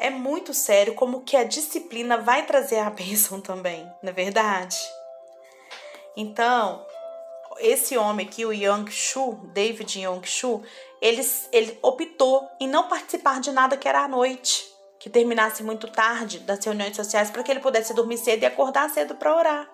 é 0.00 0.08
muito 0.08 0.54
sério 0.54 0.94
como 0.94 1.20
que 1.20 1.36
a 1.36 1.44
disciplina 1.44 2.16
vai 2.16 2.46
trazer 2.46 2.78
a 2.80 2.88
bênção 2.90 3.40
também, 3.40 3.84
não 4.02 4.10
é 4.10 4.12
verdade? 4.12 4.78
Então, 6.16 6.84
esse 7.58 7.96
homem 7.96 8.26
aqui, 8.26 8.44
o 8.44 8.52
Young 8.52 8.90
Shu, 8.90 9.34
David 9.52 10.00
Young 10.00 10.22
Shu, 10.24 10.62
ele, 11.00 11.22
ele 11.52 11.78
optou 11.82 12.48
em 12.58 12.66
não 12.66 12.88
participar 12.88 13.40
de 13.40 13.52
nada 13.52 13.76
que 13.76 13.88
era 13.88 14.04
à 14.04 14.08
noite, 14.08 14.64
que 14.98 15.08
terminasse 15.08 15.62
muito 15.62 15.86
tarde 15.88 16.40
das 16.40 16.64
reuniões 16.64 16.96
sociais, 16.96 17.30
para 17.30 17.42
que 17.42 17.50
ele 17.50 17.60
pudesse 17.60 17.94
dormir 17.94 18.18
cedo 18.18 18.42
e 18.42 18.46
acordar 18.46 18.90
cedo 18.90 19.14
para 19.14 19.36
orar. 19.36 19.70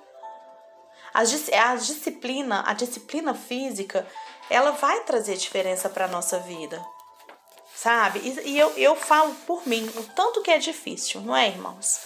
A, 1.15 1.21
a 1.21 1.77
disciplina, 1.77 2.65
a 2.67 2.75
disciplina 2.75 3.33
física, 3.33 4.07
ela 4.51 4.73
vai 4.73 5.01
trazer 5.05 5.37
diferença 5.37 5.89
para 5.89 6.05
a 6.05 6.09
nossa 6.09 6.39
vida 6.41 6.85
sabe? 7.87 8.19
E, 8.19 8.51
e 8.51 8.59
eu, 8.59 8.73
eu 8.77 8.97
falo 8.97 9.33
por 9.47 9.65
mim, 9.65 9.89
o 9.97 10.03
tanto 10.03 10.43
que 10.43 10.51
é 10.51 10.59
difícil, 10.59 11.21
não 11.21 11.37
é, 11.37 11.47
irmãos? 11.47 12.01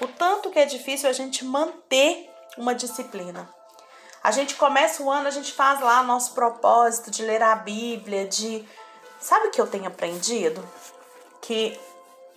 O 0.00 0.08
tanto 0.08 0.48
que 0.48 0.58
é 0.58 0.64
difícil 0.64 1.10
a 1.10 1.12
gente 1.12 1.44
manter 1.44 2.30
uma 2.56 2.74
disciplina. 2.74 3.46
A 4.24 4.30
gente 4.30 4.54
começa 4.54 5.02
o 5.02 5.10
ano, 5.10 5.28
a 5.28 5.30
gente 5.30 5.52
faz 5.52 5.80
lá 5.80 6.02
nosso 6.02 6.32
propósito 6.32 7.10
de 7.10 7.22
ler 7.22 7.42
a 7.42 7.54
Bíblia, 7.54 8.26
de. 8.26 8.66
Sabe 9.20 9.48
o 9.48 9.50
que 9.50 9.60
eu 9.60 9.66
tenho 9.66 9.86
aprendido? 9.86 10.66
Que 11.42 11.78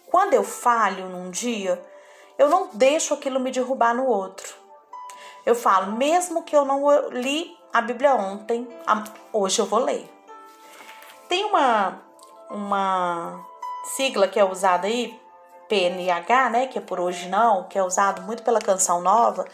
quando 0.08 0.34
eu 0.34 0.44
falho 0.44 1.08
num 1.08 1.32
dia, 1.32 1.82
eu 2.38 2.50
não 2.50 2.70
deixo 2.74 3.13
aquilo 3.13 3.39
me 3.39 3.50
derrubar 3.50 3.96
no 3.96 4.06
outro. 4.08 4.53
Eu 5.46 5.56
falo, 5.56 5.94
mesmo 5.94 6.44
que 6.44 6.53
eu 6.53 6.65
não 6.65 7.10
li 7.12 7.58
a 7.72 7.79
Bíblia 7.79 8.13
ontem, 8.13 8.68
hoje 9.32 9.60
eu 9.60 9.65
vou 9.65 9.79
ler. 9.79 10.06
Tem 11.29 11.46
uma 11.46 12.09
uma 12.50 13.46
sigla 13.96 14.27
que 14.27 14.39
é 14.39 14.44
usada 14.44 14.88
aí, 14.88 15.20
PNH, 15.68 16.50
né, 16.50 16.68
que 16.68 16.79
é 16.79 16.82
por 16.82 17.00
hoje 17.00 17.29
não, 17.29 17.63
que 17.65 17.77
é 17.77 17.84
usado 17.84 18.24
muito 18.24 18.41
pela 18.41 18.60
canção 18.60 19.01
nova 19.01 19.46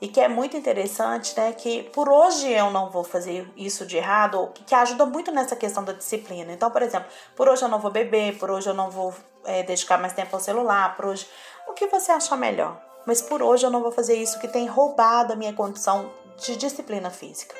e 0.00 0.08
que 0.08 0.20
é 0.20 0.26
muito 0.26 0.56
interessante, 0.56 1.38
né, 1.38 1.52
que 1.52 1.84
por 1.84 2.08
hoje 2.08 2.50
eu 2.50 2.70
não 2.70 2.90
vou 2.90 3.04
fazer 3.04 3.48
isso 3.56 3.86
de 3.86 3.96
errado, 3.96 4.50
que, 4.52 4.64
que 4.64 4.74
ajuda 4.74 5.06
muito 5.06 5.30
nessa 5.30 5.54
questão 5.54 5.84
da 5.84 5.92
disciplina. 5.92 6.52
Então, 6.52 6.70
por 6.70 6.82
exemplo, 6.82 7.08
por 7.36 7.48
hoje 7.48 7.62
eu 7.62 7.68
não 7.68 7.78
vou 7.78 7.90
beber, 7.90 8.36
por 8.38 8.50
hoje 8.50 8.68
eu 8.68 8.74
não 8.74 8.90
vou 8.90 9.14
é, 9.44 9.62
dedicar 9.62 9.98
mais 9.98 10.12
tempo 10.12 10.34
ao 10.34 10.40
celular, 10.40 10.96
por 10.96 11.06
hoje, 11.06 11.28
o 11.68 11.72
que 11.72 11.86
você 11.86 12.10
achar 12.10 12.36
melhor. 12.36 12.80
Mas 13.06 13.22
por 13.22 13.42
hoje 13.42 13.64
eu 13.64 13.70
não 13.70 13.80
vou 13.80 13.92
fazer 13.92 14.14
isso 14.16 14.40
que 14.40 14.48
tem 14.48 14.66
roubado 14.66 15.32
a 15.32 15.36
minha 15.36 15.52
condição 15.52 16.10
de 16.36 16.56
disciplina 16.56 17.10
física. 17.10 17.54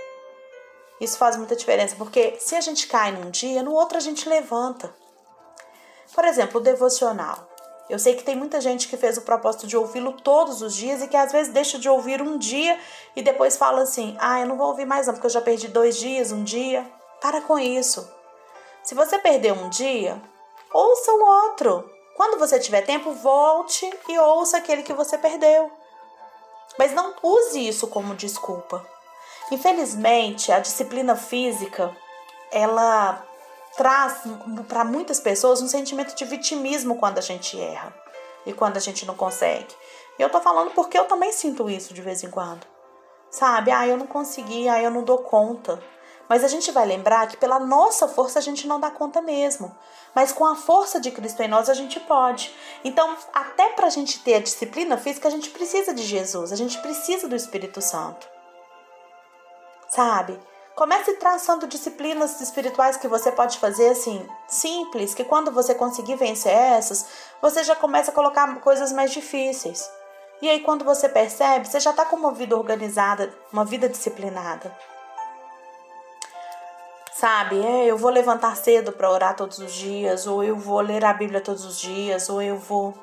Isso 1.00 1.16
faz 1.16 1.37
muita 1.37 1.57
diferença, 1.57 1.97
porque 1.97 2.37
se 2.38 2.54
a 2.54 2.61
gente 2.61 2.87
cai 2.87 3.11
num 3.11 3.30
dia, 3.30 3.62
no 3.62 3.73
outro 3.73 3.97
a 3.97 4.00
gente 4.00 4.28
levanta. 4.28 4.95
Por 6.14 6.25
exemplo, 6.25 6.61
o 6.61 6.62
devocional. 6.62 7.49
Eu 7.88 7.99
sei 7.99 8.14
que 8.14 8.23
tem 8.23 8.37
muita 8.37 8.61
gente 8.61 8.87
que 8.87 8.97
fez 8.97 9.16
o 9.16 9.23
propósito 9.23 9.66
de 9.66 9.76
ouvi-lo 9.76 10.12
todos 10.12 10.62
os 10.62 10.76
dias 10.76 11.02
e 11.02 11.09
que 11.09 11.16
às 11.16 11.33
vezes 11.33 11.52
deixa 11.52 11.78
de 11.78 11.88
ouvir 11.88 12.23
um 12.23 12.38
dia 12.38 12.78
e 13.16 13.23
depois 13.23 13.57
fala 13.57 13.83
assim: 13.83 14.16
ah, 14.21 14.40
eu 14.40 14.47
não 14.47 14.57
vou 14.57 14.69
ouvir 14.69 14.85
mais 14.85 15.07
não, 15.07 15.14
porque 15.14 15.26
eu 15.26 15.30
já 15.30 15.40
perdi 15.40 15.66
dois 15.66 15.97
dias, 15.97 16.30
um 16.30 16.45
dia. 16.45 16.87
Para 17.21 17.40
com 17.40 17.59
isso. 17.59 18.09
Se 18.83 18.95
você 18.95 19.19
perdeu 19.19 19.54
um 19.54 19.69
dia, 19.69 20.23
ouça 20.73 21.12
o 21.12 21.25
outro. 21.25 21.90
Quando 22.16 22.38
você 22.38 22.61
tiver 22.61 22.83
tempo, 22.83 23.12
volte 23.12 23.90
e 24.09 24.19
ouça 24.19 24.59
aquele 24.59 24.83
que 24.83 24.92
você 24.92 25.19
perdeu. 25.19 25.71
Mas 26.78 26.92
não 26.92 27.14
use 27.23 27.66
isso 27.66 27.88
como 27.88 28.14
desculpa. 28.14 28.87
Infelizmente, 29.50 30.52
a 30.52 30.61
disciplina 30.61 31.16
física, 31.16 31.95
ela 32.52 33.25
traz 33.76 34.23
para 34.69 34.85
muitas 34.85 35.19
pessoas 35.19 35.61
um 35.61 35.69
sentimento 35.69 36.14
de 36.14 36.25
vitimismo 36.25 36.97
quando 36.97 37.19
a 37.19 37.23
gente 37.23 37.61
erra 37.61 37.95
e 38.47 38.52
quando 38.52 38.76
a 38.76 38.80
gente 38.80 39.04
não 39.04 39.14
consegue. 39.14 39.75
E 40.19 40.23
eu 40.23 40.30
tô 40.30 40.40
falando 40.40 40.71
porque 40.71 40.97
eu 40.97 41.07
também 41.07 41.33
sinto 41.33 41.69
isso 41.69 41.92
de 41.92 42.00
vez 42.00 42.23
em 42.23 42.30
quando. 42.30 42.64
Sabe? 43.30 43.71
Ah, 43.71 43.87
eu 43.87 43.97
não 43.97 44.07
consegui, 44.07 44.69
ah, 44.69 44.80
eu 44.80 44.90
não 44.90 45.02
dou 45.02 45.19
conta. 45.19 45.83
Mas 46.28 46.45
a 46.45 46.49
gente 46.49 46.71
vai 46.71 46.87
lembrar 46.87 47.26
que 47.26 47.37
pela 47.37 47.59
nossa 47.59 48.07
força 48.07 48.38
a 48.38 48.42
gente 48.42 48.69
não 48.69 48.78
dá 48.78 48.88
conta 48.88 49.21
mesmo. 49.21 49.76
Mas 50.14 50.30
com 50.30 50.45
a 50.47 50.54
força 50.54 51.00
de 51.00 51.11
Cristo 51.11 51.42
em 51.42 51.49
nós 51.49 51.69
a 51.69 51.75
gente 51.75 51.99
pode. 51.99 52.54
Então, 52.85 53.16
até 53.33 53.71
para 53.71 53.88
a 53.88 53.90
gente 53.90 54.21
ter 54.21 54.35
a 54.35 54.40
disciplina 54.40 54.97
física, 54.97 55.26
a 55.26 55.30
gente 55.30 55.50
precisa 55.50 55.92
de 55.92 56.04
Jesus, 56.04 56.52
a 56.52 56.57
gente 56.57 56.78
precisa 56.78 57.26
do 57.26 57.35
Espírito 57.35 57.83
Santo 57.83 58.39
sabe? 59.90 60.38
Comece 60.75 61.12
traçando 61.14 61.66
disciplinas 61.66 62.40
espirituais 62.40 62.97
que 62.97 63.09
você 63.09 63.30
pode 63.30 63.59
fazer 63.59 63.90
assim, 63.90 64.26
simples, 64.49 65.14
que 65.14 65.25
quando 65.25 65.50
você 65.50 65.75
conseguir 65.75 66.14
vencer 66.14 66.52
essas, 66.52 67.06
você 67.42 67.62
já 67.62 67.76
começa 67.76 68.11
a 68.11 68.14
colocar 68.14 68.61
coisas 68.61 68.92
mais 68.92 69.11
difíceis. 69.11 69.90
E 70.40 70.49
aí, 70.49 70.61
quando 70.61 70.85
você 70.85 71.06
percebe, 71.06 71.68
você 71.68 71.78
já 71.78 71.90
está 71.90 72.06
com 72.06 72.16
uma 72.16 72.32
vida 72.32 72.56
organizada, 72.56 73.30
uma 73.52 73.64
vida 73.64 73.90
disciplinada. 73.90 74.75
Sabe, 77.12 77.61
é, 77.61 77.85
eu 77.85 77.99
vou 77.99 78.11
levantar 78.11 78.56
cedo 78.56 78.92
para 78.92 79.11
orar 79.11 79.37
todos 79.37 79.59
os 79.59 79.73
dias, 79.73 80.26
ou 80.26 80.42
eu 80.42 80.56
vou 80.56 80.80
ler 80.80 81.04
a 81.04 81.12
Bíblia 81.12 81.42
todos 81.42 81.66
os 81.66 81.78
dias, 81.78 82.30
ou 82.30 82.40
eu 82.40 82.56
vou 82.56 82.94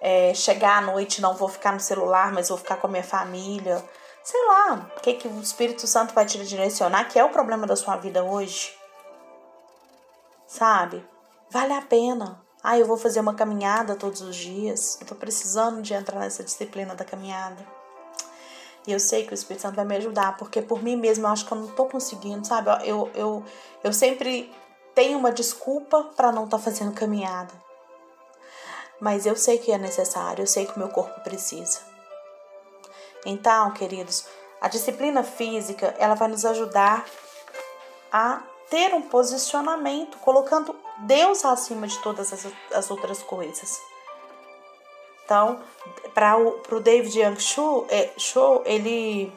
é, 0.00 0.34
chegar 0.34 0.78
à 0.78 0.80
noite 0.80 1.20
não 1.20 1.34
vou 1.34 1.48
ficar 1.48 1.72
no 1.72 1.78
celular, 1.78 2.32
mas 2.32 2.48
vou 2.48 2.58
ficar 2.58 2.76
com 2.76 2.88
a 2.88 2.90
minha 2.90 3.04
família 3.04 3.84
sei 4.30 4.46
lá, 4.46 4.90
o 4.96 5.00
que, 5.00 5.14
que 5.14 5.26
o 5.26 5.40
Espírito 5.40 5.86
Santo 5.88 6.14
vai 6.14 6.24
te 6.24 6.38
direcionar, 6.44 7.08
que 7.08 7.18
é 7.18 7.24
o 7.24 7.30
problema 7.30 7.66
da 7.66 7.74
sua 7.74 7.96
vida 7.96 8.22
hoje. 8.22 8.72
sabe? 10.46 11.04
Vale 11.50 11.72
a 11.72 11.82
pena. 11.82 12.40
Ah, 12.62 12.78
eu 12.78 12.86
vou 12.86 12.96
fazer 12.96 13.20
uma 13.20 13.34
caminhada 13.34 13.96
todos 13.96 14.20
os 14.20 14.36
dias. 14.36 14.98
Eu 15.00 15.06
tô 15.06 15.14
precisando 15.14 15.82
de 15.82 15.94
entrar 15.94 16.20
nessa 16.20 16.44
disciplina 16.44 16.94
da 16.94 17.04
caminhada. 17.04 17.66
E 18.86 18.92
eu 18.92 19.00
sei 19.00 19.26
que 19.26 19.32
o 19.32 19.34
Espírito 19.34 19.62
Santo 19.62 19.76
vai 19.76 19.84
me 19.84 19.96
ajudar, 19.96 20.36
porque 20.36 20.62
por 20.62 20.82
mim 20.82 20.96
mesma 20.96 21.28
eu 21.28 21.32
acho 21.32 21.46
que 21.46 21.52
eu 21.52 21.58
não 21.58 21.68
tô 21.68 21.86
conseguindo, 21.86 22.46
sabe? 22.46 22.70
Eu, 22.88 23.10
eu, 23.14 23.44
eu 23.82 23.92
sempre 23.92 24.52
tenho 24.94 25.18
uma 25.18 25.32
desculpa 25.32 26.04
para 26.16 26.32
não 26.32 26.44
estar 26.44 26.58
tá 26.58 26.62
fazendo 26.62 26.92
caminhada. 26.92 27.52
Mas 29.00 29.26
eu 29.26 29.36
sei 29.36 29.58
que 29.58 29.72
é 29.72 29.78
necessário, 29.78 30.42
eu 30.42 30.46
sei 30.46 30.66
que 30.66 30.76
o 30.76 30.78
meu 30.78 30.88
corpo 30.88 31.20
precisa. 31.20 31.89
Então, 33.24 33.70
queridos, 33.72 34.26
a 34.60 34.68
disciplina 34.68 35.22
física, 35.22 35.94
ela 35.98 36.14
vai 36.14 36.28
nos 36.28 36.44
ajudar 36.44 37.04
a 38.12 38.42
ter 38.68 38.94
um 38.94 39.02
posicionamento, 39.02 40.18
colocando 40.18 40.74
Deus 40.98 41.44
acima 41.44 41.86
de 41.86 41.98
todas 41.98 42.32
as, 42.32 42.46
as 42.72 42.90
outras 42.90 43.22
coisas. 43.22 43.80
Então, 45.24 45.60
para 46.12 46.36
o 46.36 46.80
David 46.80 47.18
Young 47.20 47.38
Show, 47.38 47.86
é, 47.88 48.10
show 48.16 48.62
ele 48.64 49.32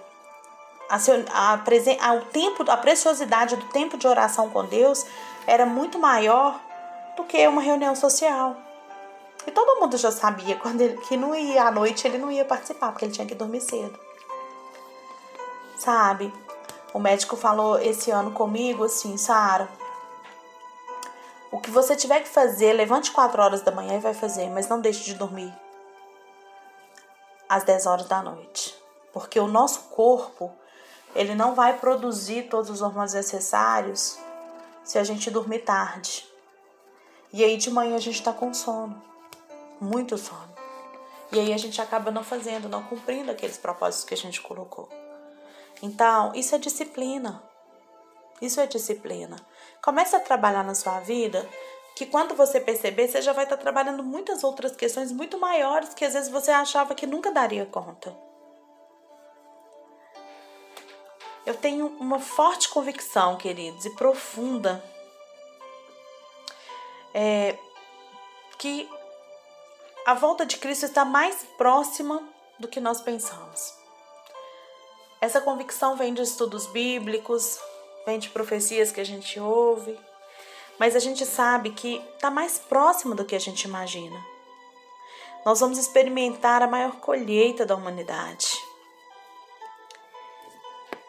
a, 0.89 0.97
a, 1.31 1.53
a, 1.53 2.13
o 2.13 2.21
tempo, 2.25 2.69
a 2.69 2.77
preciosidade 2.77 3.55
do 3.55 3.65
tempo 3.67 3.97
de 3.97 4.07
oração 4.07 4.49
com 4.49 4.65
Deus 4.65 5.05
era 5.47 5.65
muito 5.65 5.97
maior 5.99 6.59
do 7.15 7.23
que 7.23 7.47
uma 7.47 7.61
reunião 7.61 7.95
social. 7.95 8.55
E 9.45 9.51
todo 9.51 9.79
mundo 9.79 9.97
já 9.97 10.11
sabia 10.11 10.55
quando 10.57 10.81
ele, 10.81 10.97
que 10.97 11.17
não 11.17 11.35
ia 11.35 11.65
à 11.65 11.71
noite, 11.71 12.07
ele 12.07 12.17
não 12.17 12.31
ia 12.31 12.45
participar, 12.45 12.91
porque 12.91 13.05
ele 13.05 13.11
tinha 13.11 13.27
que 13.27 13.35
dormir 13.35 13.61
cedo. 13.61 13.99
Sabe? 15.77 16.33
O 16.93 16.99
médico 16.99 17.35
falou 17.35 17.79
esse 17.79 18.11
ano 18.11 18.31
comigo 18.31 18.83
assim, 18.85 19.17
Sara, 19.17 19.67
o 21.51 21.59
que 21.59 21.69
você 21.69 21.95
tiver 21.95 22.21
que 22.21 22.29
fazer, 22.29 22.73
levante 22.73 23.11
4 23.11 23.41
horas 23.41 23.61
da 23.61 23.71
manhã 23.71 23.97
e 23.97 23.99
vai 23.99 24.13
fazer, 24.13 24.49
mas 24.49 24.67
não 24.67 24.79
deixe 24.79 25.03
de 25.03 25.15
dormir 25.15 25.53
às 27.49 27.63
10 27.63 27.85
horas 27.85 28.07
da 28.07 28.21
noite. 28.21 28.75
Porque 29.11 29.39
o 29.39 29.47
nosso 29.47 29.81
corpo, 29.91 30.51
ele 31.15 31.35
não 31.35 31.53
vai 31.53 31.77
produzir 31.77 32.49
todos 32.49 32.69
os 32.69 32.81
hormônios 32.81 33.13
necessários 33.13 34.17
se 34.83 34.97
a 34.97 35.03
gente 35.03 35.29
dormir 35.29 35.59
tarde. 35.59 36.27
E 37.31 37.43
aí 37.43 37.57
de 37.57 37.69
manhã 37.69 37.95
a 37.95 37.99
gente 37.99 38.15
está 38.15 38.33
com 38.33 38.53
sono, 38.53 38.99
muito 39.83 40.17
sono. 40.17 40.53
E 41.31 41.39
aí 41.39 41.53
a 41.53 41.57
gente 41.57 41.81
acaba 41.81 42.11
não 42.11 42.23
fazendo, 42.23 42.69
não 42.69 42.83
cumprindo 42.83 43.31
aqueles 43.31 43.57
propósitos 43.57 44.05
que 44.05 44.13
a 44.13 44.17
gente 44.17 44.41
colocou. 44.41 44.87
Então, 45.81 46.31
isso 46.33 46.55
é 46.55 46.57
disciplina. 46.57 47.43
Isso 48.41 48.59
é 48.59 48.67
disciplina. 48.67 49.35
Comece 49.81 50.15
a 50.15 50.19
trabalhar 50.19 50.63
na 50.63 50.75
sua 50.75 50.99
vida 50.99 51.47
que 51.95 52.05
quando 52.05 52.35
você 52.35 52.59
perceber, 52.59 53.07
você 53.07 53.21
já 53.21 53.33
vai 53.33 53.43
estar 53.43 53.57
trabalhando 53.57 54.03
muitas 54.03 54.43
outras 54.43 54.75
questões 54.75 55.11
muito 55.11 55.37
maiores 55.39 55.93
que 55.93 56.05
às 56.05 56.13
vezes 56.13 56.29
você 56.29 56.51
achava 56.51 56.95
que 56.95 57.05
nunca 57.05 57.31
daria 57.31 57.65
conta. 57.65 58.15
Eu 61.45 61.55
tenho 61.55 61.87
uma 61.99 62.19
forte 62.19 62.69
convicção, 62.69 63.35
queridos, 63.35 63.85
e 63.85 63.89
profunda, 63.95 64.83
é, 67.13 67.57
que 68.57 68.89
a 70.05 70.13
volta 70.13 70.45
de 70.45 70.57
Cristo 70.57 70.85
está 70.85 71.05
mais 71.05 71.45
próxima 71.57 72.21
do 72.59 72.67
que 72.67 72.81
nós 72.81 73.01
pensamos. 73.01 73.73
Essa 75.21 75.39
convicção 75.39 75.95
vem 75.95 76.13
de 76.13 76.21
estudos 76.21 76.65
bíblicos, 76.65 77.57
vem 78.05 78.19
de 78.19 78.29
profecias 78.29 78.91
que 78.91 78.99
a 78.99 79.05
gente 79.05 79.39
ouve, 79.39 79.97
mas 80.77 80.95
a 80.95 80.99
gente 80.99 81.25
sabe 81.25 81.69
que 81.69 82.03
está 82.15 82.29
mais 82.29 82.59
próximo 82.59 83.15
do 83.15 83.23
que 83.23 83.35
a 83.35 83.39
gente 83.39 83.63
imagina. 83.63 84.21
Nós 85.45 85.61
vamos 85.61 85.77
experimentar 85.77 86.61
a 86.61 86.67
maior 86.67 86.97
colheita 86.97 87.65
da 87.65 87.75
humanidade. 87.75 88.47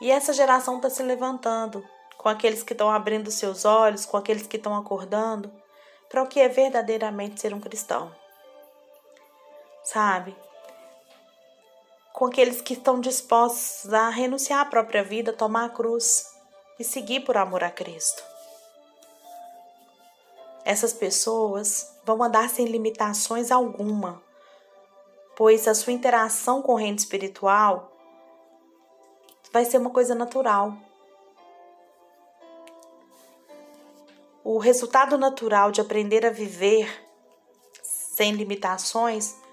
E 0.01 0.11
essa 0.11 0.33
geração 0.33 0.77
está 0.77 0.89
se 0.89 1.03
levantando, 1.03 1.85
com 2.17 2.29
aqueles 2.29 2.63
que 2.63 2.75
estão 2.75 2.91
abrindo 2.91 3.31
seus 3.31 3.65
olhos, 3.65 4.07
com 4.07 4.17
aqueles 4.17 4.47
que 4.47 4.57
estão 4.57 4.77
acordando, 4.77 5.51
para 6.09 6.23
o 6.23 6.29
que 6.29 6.39
é 6.39 6.49
verdadeiramente 6.49 7.41
ser 7.41 7.53
um 7.53 7.61
cristão. 7.61 8.15
Sabe? 9.85 10.35
Com 12.13 12.27
aqueles 12.27 12.63
que 12.63 12.73
estão 12.73 13.01
dispostos 13.01 13.93
a 13.93 14.09
renunciar 14.09 14.61
à 14.61 14.65
própria 14.65 15.05
vida, 15.05 15.33
tomar 15.33 15.67
a 15.67 15.69
cruz 15.69 16.33
e 16.79 16.85
seguir 16.85 17.21
por 17.21 17.37
amor 17.37 17.63
a 17.63 17.71
Cristo. 17.71 18.25
Essas 20.65 20.95
pessoas 20.95 21.95
vão 22.05 22.23
andar 22.23 22.49
sem 22.49 22.65
limitações 22.65 23.51
alguma, 23.51 24.23
pois 25.37 25.69
a 25.69 25.75
sua 25.75 25.93
interação 25.93 26.63
com 26.63 26.73
o 26.73 26.77
reino 26.77 26.97
espiritual 26.97 27.93
vai 29.53 29.65
ser 29.65 29.77
uma 29.77 29.91
coisa 29.91 30.15
natural. 30.15 30.75
O 34.43 34.59
resultado 34.59 35.19
natural 35.19 35.71
de 35.71 35.81
aprender 35.81 36.25
a 36.25 36.31
viver 36.31 37.07
sem 37.83 38.33
limitações 38.33 39.44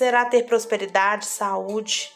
será 0.00 0.24
ter 0.24 0.46
prosperidade, 0.46 1.26
saúde, 1.26 2.10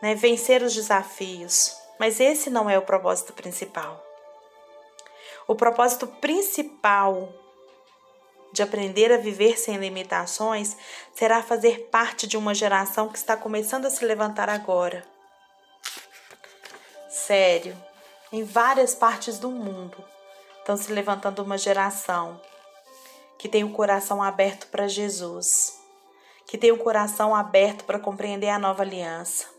né? 0.00 0.14
vencer 0.14 0.62
os 0.62 0.72
desafios. 0.72 1.76
Mas 1.98 2.20
esse 2.20 2.48
não 2.48 2.70
é 2.70 2.78
o 2.78 2.82
propósito 2.82 3.32
principal. 3.32 4.00
O 5.48 5.56
propósito 5.56 6.06
principal 6.06 7.28
de 8.52 8.62
aprender 8.62 9.10
a 9.10 9.16
viver 9.16 9.58
sem 9.58 9.78
limitações 9.78 10.76
será 11.12 11.42
fazer 11.42 11.88
parte 11.90 12.24
de 12.24 12.36
uma 12.36 12.54
geração 12.54 13.08
que 13.08 13.18
está 13.18 13.36
começando 13.36 13.86
a 13.86 13.90
se 13.90 14.04
levantar 14.04 14.48
agora. 14.48 15.04
Sério, 17.08 17.76
em 18.30 18.44
várias 18.44 18.94
partes 18.94 19.40
do 19.40 19.50
mundo 19.50 20.04
estão 20.60 20.76
se 20.76 20.92
levantando 20.92 21.42
uma 21.42 21.58
geração 21.58 22.40
que 23.36 23.48
tem 23.48 23.64
o 23.64 23.72
coração 23.72 24.22
aberto 24.22 24.68
para 24.68 24.86
Jesus, 24.86 25.75
que 26.46 26.56
tem 26.56 26.72
o 26.72 26.78
coração 26.78 27.34
aberto 27.34 27.84
para 27.84 27.98
compreender 27.98 28.48
a 28.48 28.58
nova 28.58 28.82
aliança 28.82 29.56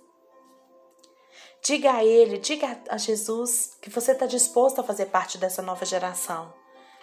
Diga 1.67 1.95
a 1.95 2.01
Ele, 2.01 2.37
diga 2.37 2.79
a 2.89 2.97
Jesus 2.97 3.77
que 3.81 3.89
você 3.89 4.13
está 4.13 4.25
disposto 4.25 4.79
a 4.79 4.83
fazer 4.85 5.07
parte 5.07 5.37
dessa 5.37 5.61
nova 5.61 5.83
geração 5.85 6.53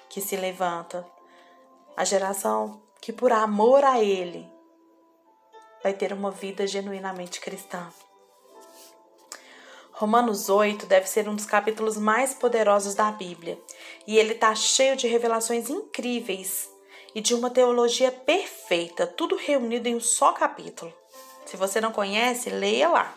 que 0.08 0.22
se 0.22 0.36
levanta. 0.36 1.06
A 1.94 2.02
geração 2.02 2.80
que, 2.98 3.12
por 3.12 3.30
amor 3.30 3.84
a 3.84 4.00
Ele, 4.00 4.50
vai 5.82 5.92
ter 5.92 6.14
uma 6.14 6.30
vida 6.30 6.66
genuinamente 6.66 7.40
cristã. 7.40 7.92
Romanos 9.92 10.48
8 10.48 10.86
deve 10.86 11.06
ser 11.06 11.28
um 11.28 11.36
dos 11.36 11.44
capítulos 11.44 11.98
mais 11.98 12.32
poderosos 12.32 12.94
da 12.94 13.12
Bíblia 13.12 13.60
e 14.06 14.18
ele 14.18 14.32
está 14.32 14.54
cheio 14.54 14.96
de 14.96 15.06
revelações 15.06 15.68
incríveis 15.68 16.70
e 17.14 17.20
de 17.20 17.34
uma 17.34 17.50
teologia 17.50 18.10
perfeita, 18.10 19.06
tudo 19.06 19.36
reunido 19.36 19.88
em 19.88 19.94
um 19.94 20.00
só 20.00 20.32
capítulo. 20.32 20.92
Se 21.46 21.56
você 21.56 21.80
não 21.80 21.92
conhece, 21.92 22.50
leia 22.50 22.88
lá 22.88 23.14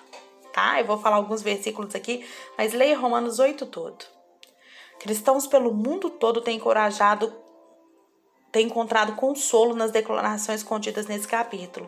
tá? 0.58 0.82
Eu 0.82 0.88
vou 0.88 0.98
falar 0.98 1.18
alguns 1.18 1.44
versículos 1.44 1.94
aqui, 1.94 2.28
mas 2.58 2.74
leia 2.74 2.98
Romanos 2.98 3.38
8 3.38 3.64
todo. 3.68 4.04
Cristãos 5.00 5.46
pelo 5.46 5.72
mundo 5.72 6.10
todo 6.10 6.42
têm 6.42 6.58
encorajado, 6.58 7.32
têm 8.52 8.66
encontrado 8.66 9.16
consolo 9.16 9.76
nas 9.76 9.92
declarações 9.92 10.64
contidas 10.64 11.06
nesse 11.06 11.28
capítulo 11.28 11.88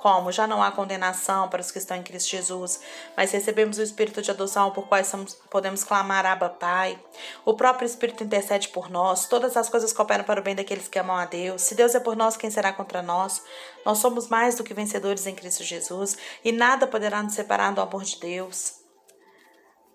como 0.00 0.30
já 0.30 0.46
não 0.46 0.62
há 0.62 0.70
condenação 0.70 1.48
para 1.48 1.60
os 1.60 1.72
que 1.72 1.78
estão 1.78 1.96
em 1.96 2.04
Cristo 2.04 2.30
Jesus, 2.30 2.80
mas 3.16 3.32
recebemos 3.32 3.78
o 3.78 3.82
Espírito 3.82 4.22
de 4.22 4.30
adoção 4.30 4.70
por 4.70 4.86
quais 4.86 5.08
somos, 5.08 5.34
podemos 5.50 5.82
clamar 5.82 6.24
Abba 6.24 6.48
Pai. 6.48 6.96
O 7.44 7.54
próprio 7.54 7.84
Espírito 7.84 8.22
intercede 8.22 8.68
por 8.68 8.88
nós, 8.88 9.26
todas 9.26 9.56
as 9.56 9.68
coisas 9.68 9.92
cooperam 9.92 10.22
para 10.22 10.40
o 10.40 10.42
bem 10.42 10.54
daqueles 10.54 10.86
que 10.86 11.00
amam 11.00 11.16
a 11.16 11.24
Deus. 11.24 11.62
Se 11.62 11.74
Deus 11.74 11.96
é 11.96 12.00
por 12.00 12.14
nós, 12.14 12.36
quem 12.36 12.48
será 12.48 12.72
contra 12.72 13.02
nós? 13.02 13.42
Nós 13.84 13.98
somos 13.98 14.28
mais 14.28 14.54
do 14.54 14.62
que 14.62 14.72
vencedores 14.72 15.26
em 15.26 15.34
Cristo 15.34 15.64
Jesus 15.64 16.16
e 16.44 16.52
nada 16.52 16.86
poderá 16.86 17.20
nos 17.20 17.34
separar 17.34 17.74
do 17.74 17.80
amor 17.80 18.04
de 18.04 18.20
Deus. 18.20 18.74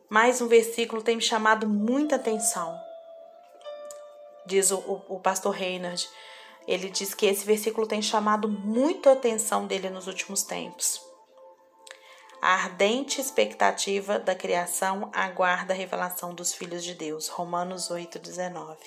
Mais 0.09 0.41
um 0.41 0.49
versículo 0.49 1.01
tem 1.01 1.15
me 1.15 1.21
chamado 1.21 1.65
muita 1.65 2.17
atenção, 2.17 2.77
diz 4.45 4.69
o, 4.69 4.79
o, 4.79 5.15
o 5.15 5.19
pastor 5.21 5.53
Reinhard. 5.53 6.05
Ele 6.67 6.89
diz 6.89 7.13
que 7.13 7.25
esse 7.25 7.45
versículo 7.45 7.85
tem 7.85 8.01
chamado 8.01 8.47
muito 8.47 9.09
a 9.09 9.13
atenção 9.13 9.67
dele 9.67 9.89
nos 9.89 10.07
últimos 10.07 10.43
tempos. 10.43 11.01
A 12.41 12.55
ardente 12.55 13.21
expectativa 13.21 14.19
da 14.19 14.35
criação 14.35 15.09
aguarda 15.13 15.73
a 15.73 15.77
revelação 15.77 16.33
dos 16.33 16.53
filhos 16.53 16.83
de 16.83 16.93
Deus. 16.93 17.29
Romanos 17.29 17.89
8:19. 17.89 18.77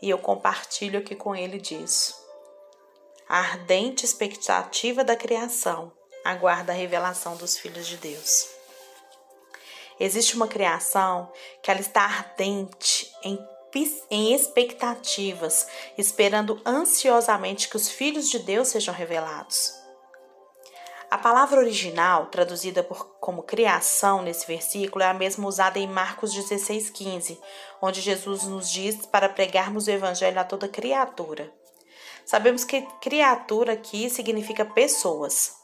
E 0.00 0.08
eu 0.08 0.18
compartilho 0.18 1.00
aqui 1.00 1.16
com 1.16 1.34
ele 1.34 1.58
disso. 1.58 2.14
A 3.28 3.38
ardente 3.38 4.04
expectativa 4.04 5.02
da 5.02 5.16
criação 5.16 5.92
aguarda 6.24 6.72
a 6.72 6.76
revelação 6.76 7.36
dos 7.36 7.58
filhos 7.58 7.86
de 7.86 7.96
Deus. 7.96 8.48
Existe 9.98 10.36
uma 10.36 10.48
criação 10.48 11.32
que 11.62 11.70
ela 11.70 11.80
está 11.80 12.02
ardente 12.02 13.12
em, 13.22 13.38
em 14.10 14.34
expectativas, 14.34 15.66
esperando 15.98 16.60
ansiosamente 16.64 17.68
que 17.68 17.76
os 17.76 17.88
filhos 17.88 18.30
de 18.30 18.38
Deus 18.38 18.68
sejam 18.68 18.94
revelados. 18.94 19.74
A 21.10 21.18
palavra 21.18 21.60
original, 21.60 22.26
traduzida 22.26 22.82
por, 22.82 23.16
como 23.20 23.42
criação 23.42 24.22
nesse 24.22 24.46
versículo, 24.46 25.04
é 25.04 25.08
a 25.08 25.14
mesma 25.14 25.46
usada 25.46 25.78
em 25.78 25.86
Marcos 25.86 26.34
16,15, 26.34 27.38
onde 27.80 28.00
Jesus 28.00 28.44
nos 28.44 28.70
diz 28.70 29.06
para 29.06 29.28
pregarmos 29.28 29.86
o 29.86 29.90
evangelho 29.90 30.40
a 30.40 30.44
toda 30.44 30.68
criatura. 30.68 31.52
Sabemos 32.24 32.64
que 32.64 32.82
criatura 33.00 33.74
aqui 33.74 34.08
significa 34.08 34.64
pessoas. 34.64 35.54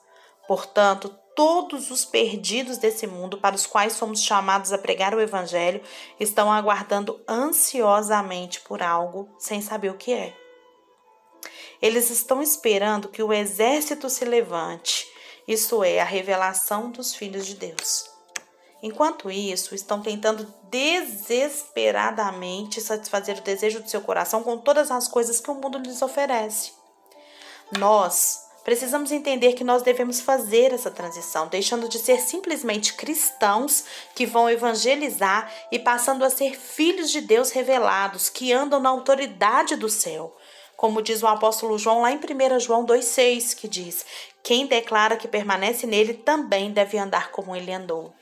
Portanto, 0.47 1.13
todos 1.41 1.91
os 1.91 2.05
perdidos 2.05 2.77
desse 2.77 3.07
mundo 3.07 3.39
para 3.39 3.57
os 3.57 3.65
quais 3.65 3.95
somos 3.95 4.23
chamados 4.23 4.75
a 4.75 4.79
pregar 4.79 5.15
o 5.15 5.21
evangelho 5.23 5.81
estão 6.19 6.53
aguardando 6.53 7.19
ansiosamente 7.27 8.61
por 8.61 8.83
algo 8.83 9.27
sem 9.39 9.63
saber 9.63 9.89
o 9.89 9.97
que 9.97 10.13
é. 10.13 10.37
Eles 11.81 12.11
estão 12.11 12.43
esperando 12.43 13.09
que 13.09 13.23
o 13.23 13.33
exército 13.33 14.11
se 14.11 14.27
levante 14.27 15.11
isto 15.49 15.83
é, 15.83 15.99
a 15.99 16.05
revelação 16.05 16.91
dos 16.91 17.15
filhos 17.15 17.47
de 17.47 17.55
Deus. 17.55 18.05
Enquanto 18.83 19.31
isso, 19.31 19.75
estão 19.75 20.03
tentando 20.03 20.47
desesperadamente 20.65 22.83
satisfazer 22.83 23.39
o 23.39 23.43
desejo 23.43 23.81
do 23.81 23.89
seu 23.89 24.03
coração 24.03 24.43
com 24.43 24.59
todas 24.59 24.91
as 24.91 25.09
coisas 25.09 25.41
que 25.41 25.51
o 25.51 25.55
mundo 25.55 25.79
lhes 25.79 26.03
oferece. 26.03 26.73
Nós 27.79 28.50
precisamos 28.71 29.11
entender 29.11 29.55
que 29.55 29.65
nós 29.65 29.83
devemos 29.83 30.21
fazer 30.21 30.73
essa 30.73 30.93
transição, 30.93 31.49
deixando 31.49 31.89
de 31.89 31.99
ser 31.99 32.21
simplesmente 32.21 32.95
cristãos 32.95 33.85
que 34.15 34.25
vão 34.25 34.49
evangelizar 34.49 35.53
e 35.73 35.79
passando 35.81 36.25
a 36.25 36.31
ser 36.31 36.57
filhos 36.57 37.11
de 37.11 37.21
Deus 37.21 37.51
revelados, 37.51 38.29
que 38.29 38.53
andam 38.53 38.79
na 38.79 38.89
autoridade 38.89 39.75
do 39.75 39.89
céu, 39.89 40.37
como 40.77 41.03
diz 41.03 41.21
o 41.21 41.27
apóstolo 41.27 41.77
João 41.81 42.03
lá 42.03 42.13
em 42.13 42.19
1 42.19 42.61
João 42.61 42.87
2,6, 42.87 43.57
que 43.57 43.67
diz: 43.67 44.07
Quem 44.41 44.69
declara 44.69 45.17
que 45.17 45.27
permanece 45.27 45.85
nele 45.85 46.15
também 46.15 46.71
deve 46.71 46.97
andar 46.97 47.33
como 47.33 47.57
ele 47.57 47.73
andou. 47.73 48.15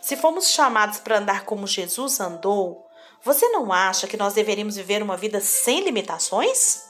Se 0.00 0.16
fomos 0.16 0.50
chamados 0.50 0.98
para 0.98 1.18
andar 1.18 1.44
como 1.44 1.68
Jesus 1.68 2.18
andou, 2.18 2.84
você 3.22 3.48
não 3.50 3.72
acha 3.72 4.08
que 4.08 4.16
nós 4.16 4.34
deveríamos 4.34 4.74
viver 4.74 5.04
uma 5.04 5.16
vida 5.16 5.40
sem 5.40 5.84
limitações? 5.84 6.89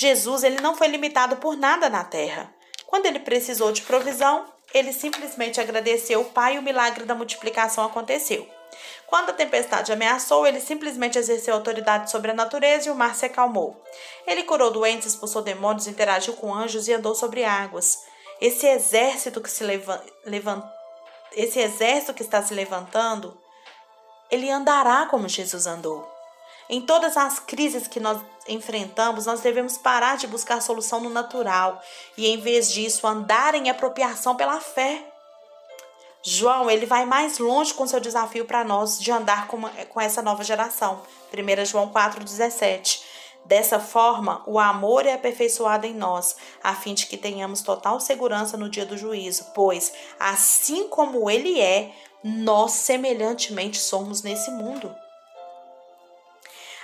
Jesus 0.00 0.44
ele 0.44 0.60
não 0.60 0.76
foi 0.76 0.86
limitado 0.86 1.38
por 1.38 1.56
nada 1.56 1.90
na 1.90 2.04
terra. 2.04 2.54
Quando 2.86 3.06
ele 3.06 3.18
precisou 3.18 3.72
de 3.72 3.82
provisão, 3.82 4.44
ele 4.72 4.92
simplesmente 4.92 5.60
agradeceu 5.60 6.20
o 6.20 6.26
Pai 6.26 6.54
e 6.54 6.58
o 6.60 6.62
milagre 6.62 7.04
da 7.04 7.16
multiplicação 7.16 7.84
aconteceu. 7.84 8.48
Quando 9.08 9.30
a 9.30 9.32
tempestade 9.32 9.90
ameaçou, 9.90 10.46
ele 10.46 10.60
simplesmente 10.60 11.18
exerceu 11.18 11.52
autoridade 11.52 12.12
sobre 12.12 12.30
a 12.30 12.34
natureza 12.34 12.86
e 12.86 12.92
o 12.92 12.94
mar 12.94 13.16
se 13.16 13.26
acalmou. 13.26 13.82
Ele 14.24 14.44
curou 14.44 14.70
doentes, 14.70 15.08
expulsou 15.08 15.42
demônios, 15.42 15.88
interagiu 15.88 16.34
com 16.34 16.54
anjos 16.54 16.86
e 16.86 16.92
andou 16.92 17.16
sobre 17.16 17.42
águas. 17.42 17.98
Esse 18.40 18.68
exército 18.68 19.40
que 19.40 19.50
se 19.50 19.64
levanta, 19.64 20.72
esse 21.32 21.58
exército 21.58 22.14
que 22.14 22.22
está 22.22 22.40
se 22.40 22.54
levantando, 22.54 23.36
ele 24.30 24.48
andará 24.48 25.06
como 25.06 25.28
Jesus 25.28 25.66
andou. 25.66 26.17
Em 26.70 26.82
todas 26.82 27.16
as 27.16 27.38
crises 27.38 27.88
que 27.88 27.98
nós 27.98 28.20
enfrentamos, 28.46 29.24
nós 29.24 29.40
devemos 29.40 29.78
parar 29.78 30.16
de 30.16 30.26
buscar 30.26 30.60
solução 30.60 31.00
no 31.00 31.08
natural 31.08 31.80
e, 32.16 32.26
em 32.26 32.38
vez 32.38 32.70
disso, 32.70 33.06
andar 33.06 33.54
em 33.54 33.70
apropriação 33.70 34.36
pela 34.36 34.60
fé. 34.60 35.02
João, 36.22 36.70
ele 36.70 36.84
vai 36.84 37.06
mais 37.06 37.38
longe 37.38 37.72
com 37.72 37.86
seu 37.86 38.00
desafio 38.00 38.44
para 38.44 38.64
nós 38.64 38.98
de 38.98 39.10
andar 39.10 39.46
com, 39.46 39.62
com 39.88 40.00
essa 40.00 40.20
nova 40.20 40.44
geração. 40.44 41.00
1 41.32 41.64
João 41.64 41.90
4,17. 41.90 43.00
Dessa 43.46 43.80
forma, 43.80 44.42
o 44.46 44.58
amor 44.58 45.06
é 45.06 45.14
aperfeiçoado 45.14 45.86
em 45.86 45.94
nós, 45.94 46.36
a 46.62 46.74
fim 46.74 46.92
de 46.92 47.06
que 47.06 47.16
tenhamos 47.16 47.62
total 47.62 47.98
segurança 47.98 48.58
no 48.58 48.68
dia 48.68 48.84
do 48.84 48.98
juízo, 48.98 49.46
pois, 49.54 49.90
assim 50.20 50.86
como 50.88 51.30
ele 51.30 51.58
é, 51.58 51.90
nós 52.22 52.72
semelhantemente 52.72 53.78
somos 53.78 54.22
nesse 54.22 54.50
mundo. 54.50 54.94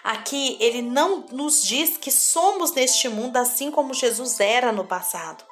Aqui 0.05 0.59
ele 0.61 0.83
não 0.83 1.25
nos 1.33 1.63
diz 1.63 1.97
que 1.97 2.11
somos 2.11 2.73
neste 2.73 3.09
mundo 3.09 3.39
assim 3.39 3.71
como 3.71 3.95
Jesus 3.95 4.39
era 4.39 4.71
no 4.71 4.85
passado. 4.85 5.43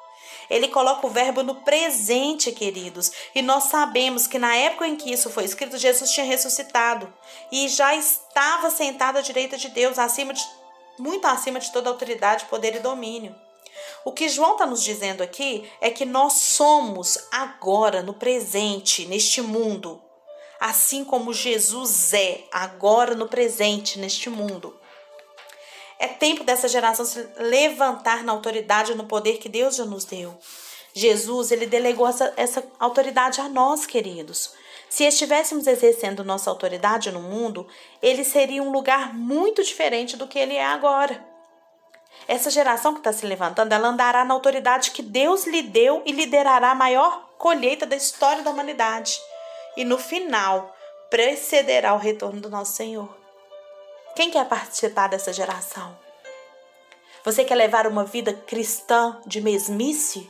Ele 0.47 0.67
coloca 0.67 1.07
o 1.07 1.09
verbo 1.09 1.41
no 1.41 1.55
presente, 1.55 2.51
queridos. 2.51 3.11
E 3.33 3.41
nós 3.41 3.63
sabemos 3.63 4.27
que 4.27 4.37
na 4.37 4.55
época 4.55 4.87
em 4.87 4.95
que 4.95 5.11
isso 5.11 5.31
foi 5.31 5.45
escrito, 5.45 5.79
Jesus 5.79 6.11
tinha 6.11 6.25
ressuscitado 6.27 7.11
e 7.51 7.67
já 7.67 7.95
estava 7.95 8.69
sentado 8.69 9.17
à 9.17 9.21
direita 9.21 9.57
de 9.57 9.69
Deus, 9.69 9.97
acima 9.97 10.31
de, 10.31 10.45
muito 10.99 11.25
acima 11.25 11.59
de 11.59 11.71
toda 11.71 11.89
autoridade, 11.89 12.45
poder 12.45 12.75
e 12.75 12.79
domínio. 12.79 13.35
O 14.05 14.11
que 14.11 14.29
João 14.29 14.51
está 14.51 14.67
nos 14.67 14.83
dizendo 14.83 15.23
aqui 15.23 15.67
é 15.81 15.89
que 15.89 16.05
nós 16.05 16.33
somos 16.33 17.17
agora, 17.31 18.03
no 18.03 18.13
presente, 18.13 19.07
neste 19.07 19.41
mundo, 19.41 19.99
assim 20.63 21.03
como 21.03 21.33
Jesus 21.33 22.13
é 22.13 22.45
agora 22.49 23.15
no 23.15 23.27
presente, 23.27 23.99
neste 23.99 24.29
mundo. 24.29 24.73
É 25.99 26.07
tempo 26.07 26.41
dessa 26.45 26.69
geração 26.69 27.03
se 27.03 27.21
levantar 27.37 28.23
na 28.23 28.31
autoridade 28.31 28.93
e 28.93 28.95
no 28.95 29.03
poder 29.03 29.39
que 29.39 29.49
Deus 29.49 29.75
já 29.75 29.83
nos 29.83 30.05
deu. 30.05 30.39
Jesus, 30.93 31.51
ele 31.51 31.65
delegou 31.65 32.07
essa, 32.07 32.33
essa 32.37 32.63
autoridade 32.79 33.41
a 33.41 33.49
nós, 33.49 33.85
queridos. 33.85 34.53
Se 34.89 35.03
estivéssemos 35.03 35.67
exercendo 35.67 36.23
nossa 36.23 36.49
autoridade 36.49 37.11
no 37.11 37.19
mundo, 37.19 37.67
ele 38.01 38.23
seria 38.23 38.63
um 38.63 38.71
lugar 38.71 39.13
muito 39.13 39.61
diferente 39.61 40.15
do 40.15 40.27
que 40.27 40.39
ele 40.39 40.55
é 40.55 40.65
agora. 40.65 41.21
Essa 42.25 42.49
geração 42.49 42.93
que 42.93 43.01
está 43.01 43.11
se 43.11 43.25
levantando, 43.25 43.73
ela 43.73 43.89
andará 43.89 44.23
na 44.23 44.33
autoridade 44.33 44.91
que 44.91 45.01
Deus 45.01 45.45
lhe 45.45 45.61
deu 45.61 46.01
e 46.05 46.13
liderará 46.13 46.71
a 46.71 46.75
maior 46.75 47.33
colheita 47.37 47.85
da 47.85 47.97
história 47.97 48.43
da 48.43 48.51
humanidade. 48.51 49.19
E 49.75 49.83
no 49.83 49.97
final, 49.97 50.75
precederá 51.09 51.93
o 51.93 51.97
retorno 51.97 52.41
do 52.41 52.49
nosso 52.49 52.73
Senhor. 52.73 53.09
Quem 54.15 54.29
quer 54.29 54.47
participar 54.47 55.07
dessa 55.07 55.33
geração? 55.33 55.97
Você 57.23 57.43
quer 57.43 57.55
levar 57.55 57.87
uma 57.87 58.03
vida 58.03 58.33
cristã 58.33 59.19
de 59.25 59.41
mesmice? 59.41 60.29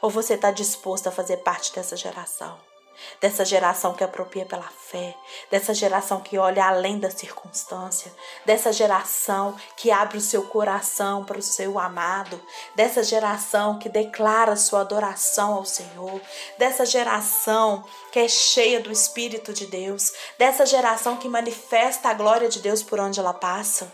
Ou 0.00 0.10
você 0.10 0.34
está 0.34 0.50
disposto 0.50 1.06
a 1.06 1.12
fazer 1.12 1.38
parte 1.38 1.72
dessa 1.72 1.96
geração? 1.96 2.71
Dessa 3.20 3.44
geração 3.44 3.94
que 3.94 4.04
apropria 4.04 4.44
pela 4.44 4.62
fé, 4.62 5.14
dessa 5.50 5.74
geração 5.74 6.20
que 6.20 6.38
olha 6.38 6.66
além 6.66 6.98
da 6.98 7.10
circunstância, 7.10 8.12
dessa 8.44 8.72
geração 8.72 9.56
que 9.76 9.90
abre 9.90 10.18
o 10.18 10.20
seu 10.20 10.42
coração 10.44 11.24
para 11.24 11.38
o 11.38 11.42
seu 11.42 11.78
amado, 11.78 12.40
dessa 12.74 13.02
geração 13.02 13.78
que 13.78 13.88
declara 13.88 14.56
sua 14.56 14.80
adoração 14.80 15.54
ao 15.54 15.64
Senhor, 15.64 16.20
dessa 16.58 16.86
geração 16.86 17.84
que 18.10 18.18
é 18.18 18.28
cheia 18.28 18.80
do 18.80 18.92
Espírito 18.92 19.52
de 19.52 19.66
Deus, 19.66 20.12
dessa 20.38 20.66
geração 20.66 21.16
que 21.16 21.28
manifesta 21.28 22.08
a 22.08 22.14
glória 22.14 22.48
de 22.48 22.60
Deus 22.60 22.82
por 22.82 23.00
onde 23.00 23.18
ela 23.18 23.34
passa. 23.34 23.92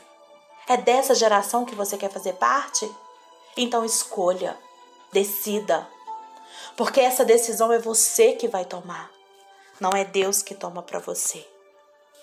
É 0.69 0.77
dessa 0.77 1.15
geração 1.15 1.65
que 1.65 1.75
você 1.75 1.97
quer 1.97 2.11
fazer 2.11 2.35
parte? 2.35 2.91
Então 3.57 3.85
escolha, 3.85 4.57
decida 5.13 5.89
porque 6.79 7.01
essa 7.01 7.25
decisão 7.25 7.73
é 7.73 7.79
você 7.81 8.35
que 8.35 8.47
vai 8.47 8.65
tomar. 8.65 9.11
Não 9.81 9.91
é 9.91 10.05
Deus 10.05 10.43
que 10.43 10.55
toma 10.55 10.81
para 10.81 11.01
você. 11.01 11.45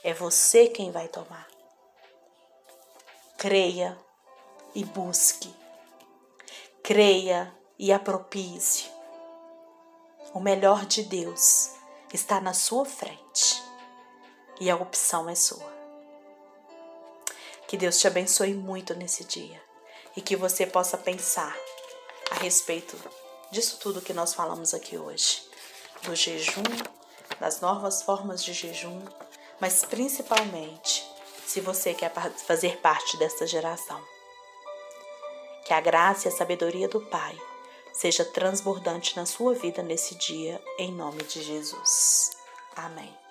É 0.02 0.14
você 0.14 0.70
quem 0.70 0.92
vai 0.92 1.10
tomar. 1.10 1.46
Creia 3.38 4.00
e 4.74 4.86
busque. 4.86 5.54
Creia 6.82 7.54
e 7.78 7.92
apropie-se. 7.92 8.90
O 10.34 10.40
melhor 10.40 10.86
de 10.86 11.04
Deus 11.04 11.72
está 12.14 12.40
na 12.40 12.54
sua 12.54 12.86
frente 12.86 13.62
e 14.62 14.70
a 14.70 14.78
opção 14.78 15.30
é 15.30 15.36
sua. 15.36 15.70
Que 17.68 17.76
Deus 17.76 18.00
te 18.00 18.08
abençoe 18.08 18.54
muito 18.54 18.94
nesse 18.94 19.26
dia 19.26 19.62
e 20.16 20.22
que 20.22 20.38
você 20.38 20.66
possa 20.66 20.98
pensar 20.98 21.54
a 22.32 22.36
respeito 22.36 22.98
disso 23.56 23.78
tudo 23.80 24.02
que 24.02 24.14
nós 24.14 24.34
falamos 24.34 24.74
aqui 24.74 24.98
hoje, 24.98 25.42
do 26.04 26.14
jejum, 26.14 26.62
das 27.40 27.62
novas 27.62 28.04
formas 28.04 28.44
de 28.44 28.52
jejum, 28.52 29.02
mas 29.62 29.86
principalmente 29.86 31.10
se 31.48 31.62
você 31.62 31.94
quer 31.94 32.12
fazer 32.46 32.78
parte 32.82 33.16
dessa 33.16 33.48
geração. 33.48 34.04
Que 35.64 35.74
a 35.74 35.80
graça 35.80 36.28
e 36.28 36.32
a 36.32 36.36
sabedoria 36.36 36.90
do 36.90 37.00
Pai 37.00 37.40
seja 37.94 38.26
transbordante 38.26 39.16
na 39.16 39.26
sua 39.26 39.54
vida 39.54 39.82
nesse 39.82 40.16
dia, 40.16 40.62
em 40.78 40.92
nome 40.92 41.24
de 41.24 41.42
Jesus. 41.42 42.32
Amém. 42.76 43.25